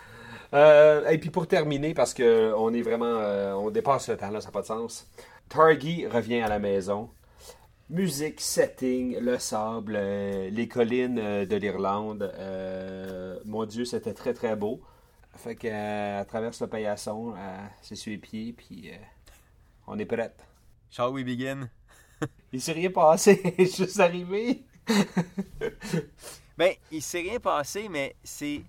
Euh, 0.54 1.08
et 1.10 1.18
puis 1.20 1.30
pour 1.30 1.48
terminer, 1.48 1.94
parce 1.94 2.14
que 2.14 2.54
on 2.56 2.74
est 2.74 2.82
vraiment, 2.82 3.06
euh, 3.06 3.54
on 3.54 3.70
dépasse 3.70 4.10
le 4.10 4.18
temps 4.18 4.32
là, 4.32 4.42
ça 4.42 4.48
n'a 4.48 4.52
pas 4.52 4.62
de 4.62 4.68
sens. 4.68 5.08
Targi 5.50 6.08
revient 6.08 6.42
à 6.42 6.48
la 6.48 6.58
maison. 6.60 7.10
Musique, 7.90 8.42
setting, 8.42 9.20
le 9.20 9.38
sable, 9.38 9.94
euh, 9.96 10.50
les 10.50 10.68
collines 10.68 11.20
euh, 11.20 11.46
de 11.46 11.56
l'Irlande. 11.56 12.24
Euh, 12.36 13.40
mon 13.46 13.66
Dieu, 13.66 13.86
c'était 13.86 14.14
très 14.14 14.34
très 14.34 14.56
beau. 14.56 14.82
Fait 15.36 15.56
qu'elle 15.56 16.26
traverse 16.26 16.62
le 16.62 16.68
paillasson, 16.68 17.36
elle 17.36 17.70
s'essuie 17.82 18.12
les 18.12 18.18
pieds, 18.18 18.54
puis 18.54 18.90
on 19.86 20.00
est 20.00 20.06
prête. 20.06 20.44
Shall 20.90 21.10
we 21.12 21.24
begin? 21.24 21.70
Il 22.54 22.62
s'est 22.62 22.72
rien 22.72 22.90
passé, 22.90 23.42
est 23.58 23.76
juste 23.78 24.00
arrivé. 24.00 24.64
Ben, 26.58 26.74
il 26.90 27.02
s'est 27.02 27.20
rien 27.20 27.38
passé, 27.38 27.90
mais 27.90 28.16
c'est 28.24 28.62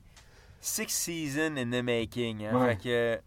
six 0.61 0.89
seasons 0.89 1.57
in 1.57 1.71
the 1.71 1.85
making. 1.85 2.45
hein. 2.45 2.61
Ouais. 2.61 2.71
Fait 2.75 2.83
que 2.83 3.21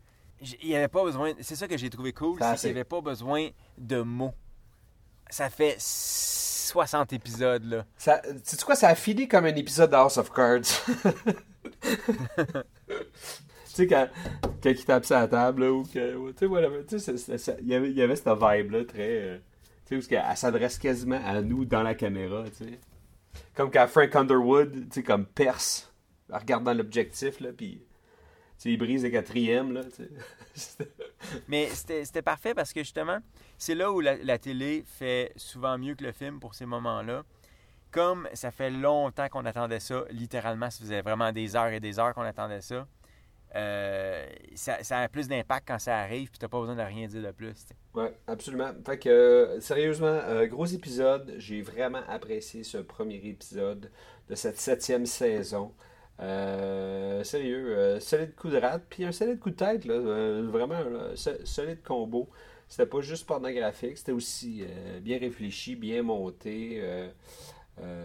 il 0.61 0.75
avait 0.75 0.89
pas 0.89 1.01
besoin. 1.01 1.31
C'est 1.39 1.55
ça 1.55 1.65
que 1.65 1.77
j'ai 1.77 1.89
trouvé 1.89 2.11
cool, 2.11 2.37
C'est 2.41 2.45
c'est 2.57 2.57
qu'il 2.57 2.67
n'y 2.71 2.79
avait 2.79 2.83
pas 2.83 2.99
besoin 2.99 3.47
de 3.77 4.01
mots. 4.01 4.33
Ça 5.29 5.49
fait 5.49 5.75
60 5.79 7.13
épisodes 7.13 7.65
là. 7.65 7.85
Ça, 7.97 8.21
sais-tu 8.43 8.65
quoi, 8.65 8.75
ça 8.75 8.89
a 8.89 8.95
fini 8.95 9.27
comme 9.27 9.45
un 9.45 9.55
épisode 9.55 9.91
de 9.91 9.95
House 9.95 10.17
of 10.17 10.31
Cards. 10.31 10.61
tu 11.83 11.95
sais, 13.65 13.87
quand, 13.87 14.07
quand 14.61 14.69
il 14.69 14.85
tape 14.85 15.05
la 15.09 15.27
table, 15.27 15.63
là, 15.63 15.71
ou 15.71 15.83
que. 15.83 16.31
Tu 16.83 16.99
sais, 16.99 17.13
tu 17.13 17.37
sais, 17.37 17.57
il 17.61 17.67
y 17.67 17.75
avait, 17.75 17.91
y 17.91 18.01
avait 18.01 18.15
cette 18.15 18.27
vibe-là, 18.27 18.85
très. 18.85 19.21
euh, 19.21 19.37
tu 19.85 19.89
sais, 19.89 19.95
parce 19.95 20.07
qu'elle 20.07 20.37
s'adresse 20.37 20.77
quasiment 20.77 21.21
à 21.25 21.41
nous 21.41 21.65
dans 21.65 21.83
la 21.83 21.95
caméra, 21.95 22.43
tu 22.45 22.65
sais. 22.65 22.79
Comme 23.55 23.71
quand 23.71 23.87
Frank 23.87 24.15
Underwood, 24.15 24.71
tu 24.71 24.87
sais, 24.91 25.03
comme 25.03 25.25
perce, 25.25 25.91
elle 26.29 26.37
regarde 26.37 26.63
dans 26.63 26.73
l'objectif, 26.73 27.39
là, 27.39 27.49
puis. 27.55 27.81
Il 28.65 28.77
brise 28.77 29.03
le 29.03 29.09
quatrième, 29.09 29.71
là. 29.73 29.81
Mais 31.47 31.69
c'était 31.69 32.21
parfait 32.21 32.53
parce 32.53 32.73
que 32.73 32.81
justement, 32.81 33.19
c'est 33.57 33.75
là 33.75 33.91
où 33.91 33.99
la, 33.99 34.17
la 34.17 34.37
télé 34.37 34.83
fait 34.85 35.31
souvent 35.35 35.77
mieux 35.77 35.95
que 35.95 36.03
le 36.03 36.11
film 36.11 36.39
pour 36.39 36.55
ces 36.55 36.65
moments-là. 36.65 37.23
Comme 37.91 38.29
ça 38.33 38.51
fait 38.51 38.69
longtemps 38.69 39.29
qu'on 39.29 39.45
attendait 39.45 39.79
ça, 39.79 40.03
littéralement, 40.11 40.69
ça 40.69 40.79
faisait 40.81 41.01
vraiment 41.01 41.31
des 41.31 41.55
heures 41.55 41.69
et 41.69 41.79
des 41.79 41.99
heures 41.99 42.13
qu'on 42.13 42.21
attendait 42.23 42.61
ça. 42.61 42.87
euh, 43.55 44.27
ça, 44.55 44.83
ça 44.83 44.99
a 44.99 45.09
plus 45.09 45.27
d'impact 45.27 45.67
quand 45.67 45.79
ça 45.79 45.97
arrive, 45.99 46.29
puis 46.29 46.39
t'as 46.39 46.47
pas 46.49 46.59
besoin 46.59 46.75
de 46.75 46.81
rien 46.83 47.07
dire 47.07 47.23
de 47.23 47.31
plus. 47.31 47.53
tu 47.55 47.61
sais. 47.69 47.75
Ouais, 47.95 48.13
absolument. 48.27 48.71
Fait 48.85 48.99
que, 48.99 49.09
euh, 49.09 49.59
sérieusement, 49.61 50.07
euh, 50.07 50.45
gros 50.47 50.65
épisode. 50.67 51.33
J'ai 51.37 51.61
vraiment 51.63 52.01
apprécié 52.07 52.63
ce 52.63 52.77
premier 52.77 53.15
épisode 53.17 53.91
de 54.27 54.35
cette 54.35 54.59
septième 54.59 55.05
saison. 55.07 55.73
Euh, 56.19 57.23
sérieux, 57.23 57.77
euh, 57.77 57.99
solide 58.01 58.35
coup 58.35 58.49
de 58.49 58.57
rate, 58.57 58.83
puis 58.89 59.05
un 59.05 59.11
solide 59.11 59.39
coup 59.39 59.51
de 59.51 59.55
tête, 59.55 59.85
là, 59.85 59.93
euh, 59.93 60.47
vraiment, 60.51 60.79
là, 60.81 61.15
so- 61.15 61.45
solide 61.45 61.81
combo. 61.81 62.29
C'était 62.67 62.85
pas 62.85 63.01
juste 63.01 63.25
pornographique, 63.25 63.97
c'était 63.97 64.11
aussi 64.11 64.63
bien 65.01 65.17
réfléchi, 65.17 65.75
bien 65.75 66.03
monté, 66.03 66.83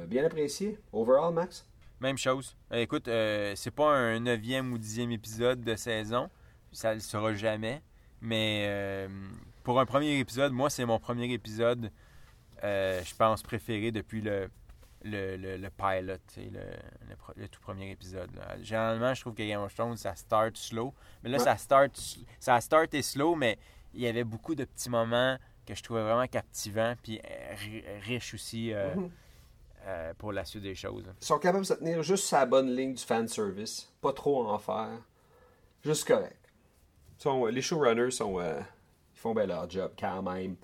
bien 0.06 0.24
apprécié. 0.24 0.78
Overall, 0.90 1.34
Max? 1.34 1.66
Même 2.00 2.16
chose. 2.16 2.56
Écoute, 2.72 3.04
c'est 3.04 3.70
pas 3.74 3.90
un 3.90 4.20
neuvième 4.20 4.72
ou 4.72 4.78
dixième 4.78 5.10
épisode 5.10 5.60
de 5.60 5.74
saison. 5.76 6.30
Ça 6.72 6.94
le 6.94 7.00
sera 7.00 7.34
jamais. 7.34 7.82
Mais 8.22 9.06
pour 9.64 9.78
un 9.80 9.84
premier 9.84 10.18
épisode, 10.18 10.52
moi, 10.54 10.70
c'est 10.70 10.86
mon 10.86 10.98
premier 10.98 11.30
épisode, 11.30 11.90
je 12.62 13.14
pense, 13.18 13.42
préféré 13.42 13.92
depuis 13.92 14.22
le, 14.22 14.48
le, 15.04 15.36
le, 15.36 15.56
le 15.58 15.70
pilot, 15.70 16.18
le, 16.36 16.60
le, 17.36 17.48
tout 17.48 17.60
premier 17.60 17.90
épisode. 17.90 18.34
là. 18.34 18.56
Généralement, 18.62 19.12
je 19.14 19.20
trouve 19.20 19.34
que 19.34 19.46
Game 19.46 19.60
of 19.62 19.74
Thrones, 19.74 19.96
ça 19.96 20.16
start 20.16 20.56
slow. 20.56 20.92
Mais 21.22 21.30
là, 21.30 21.38
Ouais. 21.38 21.44
ça 21.44 21.56
start 21.56 21.92
ça 22.40 22.54
a 22.56 22.60
starté 22.60 23.02
slow, 23.02 23.34
mais 23.36 23.58
il 23.92 24.00
y 24.00 24.06
avait 24.08 24.24
beaucoup 24.24 24.54
de 24.54 24.64
petits 24.64 24.90
moments 24.90 25.36
que 25.66 25.74
je 25.74 25.82
trouvais 25.82 26.02
vraiment 26.02 26.26
captivants, 26.26 26.94
puis 27.02 27.20
euh, 27.24 27.54
ri- 27.54 27.84
riches 28.02 28.34
aussi 28.34 28.72
euh, 28.72 28.94
Mhm. 28.96 29.10
euh, 29.86 30.14
pour 30.18 30.32
la 30.32 30.44
suite 30.44 30.62
des 30.62 30.74
choses. 30.74 31.04
Ils 31.20 31.24
sont 31.24 31.38
capables 31.38 31.64
de 31.64 31.68
se 31.68 31.74
tenir 31.74 32.02
juste 32.02 32.24
sur 32.24 32.36
la 32.38 32.46
bonne 32.46 32.74
ligne 32.74 32.94
du 32.94 33.02
fanservice. 33.02 33.90
Pas 34.00 34.12
trop 34.12 34.46
en 34.48 34.58
faire. 34.58 34.98
Juste 35.84 36.06
correct. 36.08 36.38
Sont- 37.18 37.46
les 37.46 37.62
showrunners 37.62 38.10
sont, 38.10 38.40
euh, 38.40 38.60
ils 39.14 39.18
font 39.20 39.34
bien 39.34 39.46
leur 39.46 39.68
job 39.70 39.92
quand 39.98 40.22
même. 40.22 40.56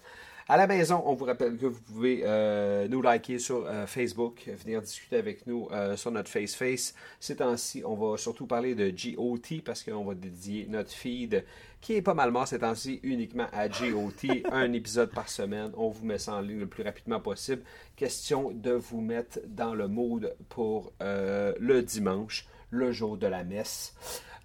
À 0.51 0.57
la 0.57 0.67
maison, 0.67 1.01
on 1.07 1.15
vous 1.15 1.27
rappelle 1.27 1.57
que 1.57 1.67
vous 1.67 1.81
pouvez 1.81 2.23
euh, 2.25 2.89
nous 2.89 3.01
liker 3.01 3.39
sur 3.39 3.69
euh, 3.69 3.87
Facebook, 3.87 4.51
venir 4.65 4.83
discuter 4.83 5.15
avec 5.15 5.47
nous 5.47 5.69
euh, 5.71 5.97
sur 5.97 6.11
notre 6.11 6.29
Face-Face. 6.29 6.93
Ces 7.21 7.37
temps-ci, 7.37 7.85
on 7.87 7.95
va 7.95 8.17
surtout 8.17 8.49
parler 8.49 8.75
de 8.75 8.91
GOT 8.91 9.63
parce 9.65 9.85
qu'on 9.85 10.03
va 10.03 10.15
dédier 10.15 10.67
notre 10.69 10.91
feed 10.91 11.45
qui 11.81 11.95
est 11.95 12.03
pas 12.03 12.15
mal 12.15 12.33
mort 12.33 12.49
ces 12.49 12.59
temps-ci 12.59 12.99
uniquement 13.05 13.47
à 13.53 13.69
GOT. 13.69 14.27
un 14.51 14.73
épisode 14.73 15.13
par 15.13 15.29
semaine. 15.29 15.71
On 15.77 15.89
vous 15.89 16.05
met 16.05 16.19
ça 16.19 16.35
en 16.35 16.41
ligne 16.41 16.59
le 16.59 16.67
plus 16.67 16.83
rapidement 16.83 17.21
possible. 17.21 17.63
Question 17.95 18.51
de 18.51 18.73
vous 18.73 19.01
mettre 19.01 19.39
dans 19.47 19.77
le 19.77 19.87
mood 19.87 20.35
pour 20.49 20.93
le 20.99 21.81
dimanche, 21.83 22.49
le 22.71 22.91
jour 22.91 23.17
de 23.17 23.29
la 23.29 23.45
messe. 23.45 23.95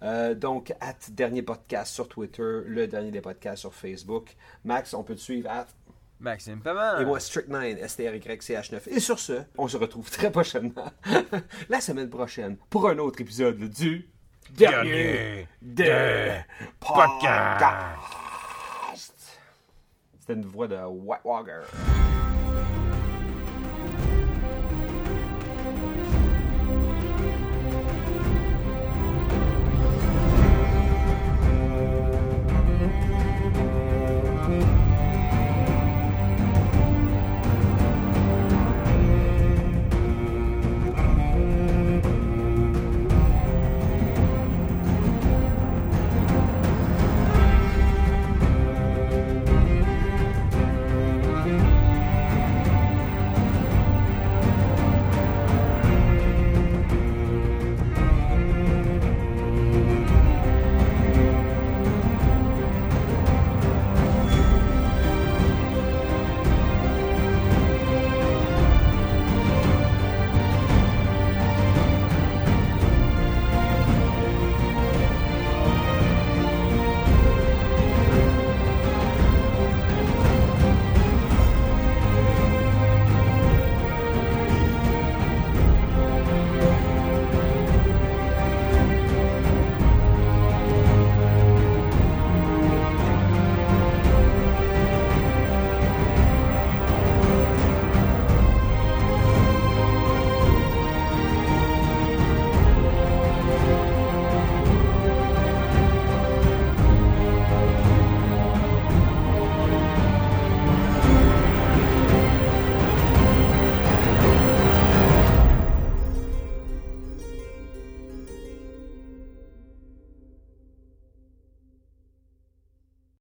Euh, 0.02 0.34
donc, 0.34 0.74
at 0.80 0.96
dernier 1.10 1.42
podcast 1.42 1.94
sur 1.94 2.08
Twitter, 2.08 2.60
le 2.66 2.86
dernier 2.86 3.10
des 3.10 3.20
podcasts 3.20 3.60
sur 3.60 3.74
Facebook. 3.74 4.36
Max, 4.64 4.94
on 4.94 5.02
peut 5.02 5.14
te 5.14 5.20
suivre 5.20 5.50
at 5.50 5.66
Maxime 6.20 6.60
Paiement. 6.60 6.98
et 6.98 7.04
moi, 7.04 7.18
Strict9, 7.18 7.84
STRYCH9. 7.86 8.80
Et 8.88 9.00
sur 9.00 9.18
ce, 9.18 9.42
on 9.58 9.68
se 9.68 9.76
retrouve 9.76 10.10
très 10.10 10.30
prochainement, 10.30 10.90
la 11.68 11.80
semaine 11.80 12.08
prochaine, 12.08 12.56
pour 12.70 12.88
un 12.88 12.98
autre 12.98 13.20
épisode 13.20 13.58
du 13.58 14.08
Dernier 14.50 15.48
des 15.60 16.40
Podcasts. 16.80 17.64
C'était 20.20 20.34
une 20.34 20.46
voix 20.46 20.68
de 20.68 20.76
White 20.76 21.20
Walker. 21.24 21.60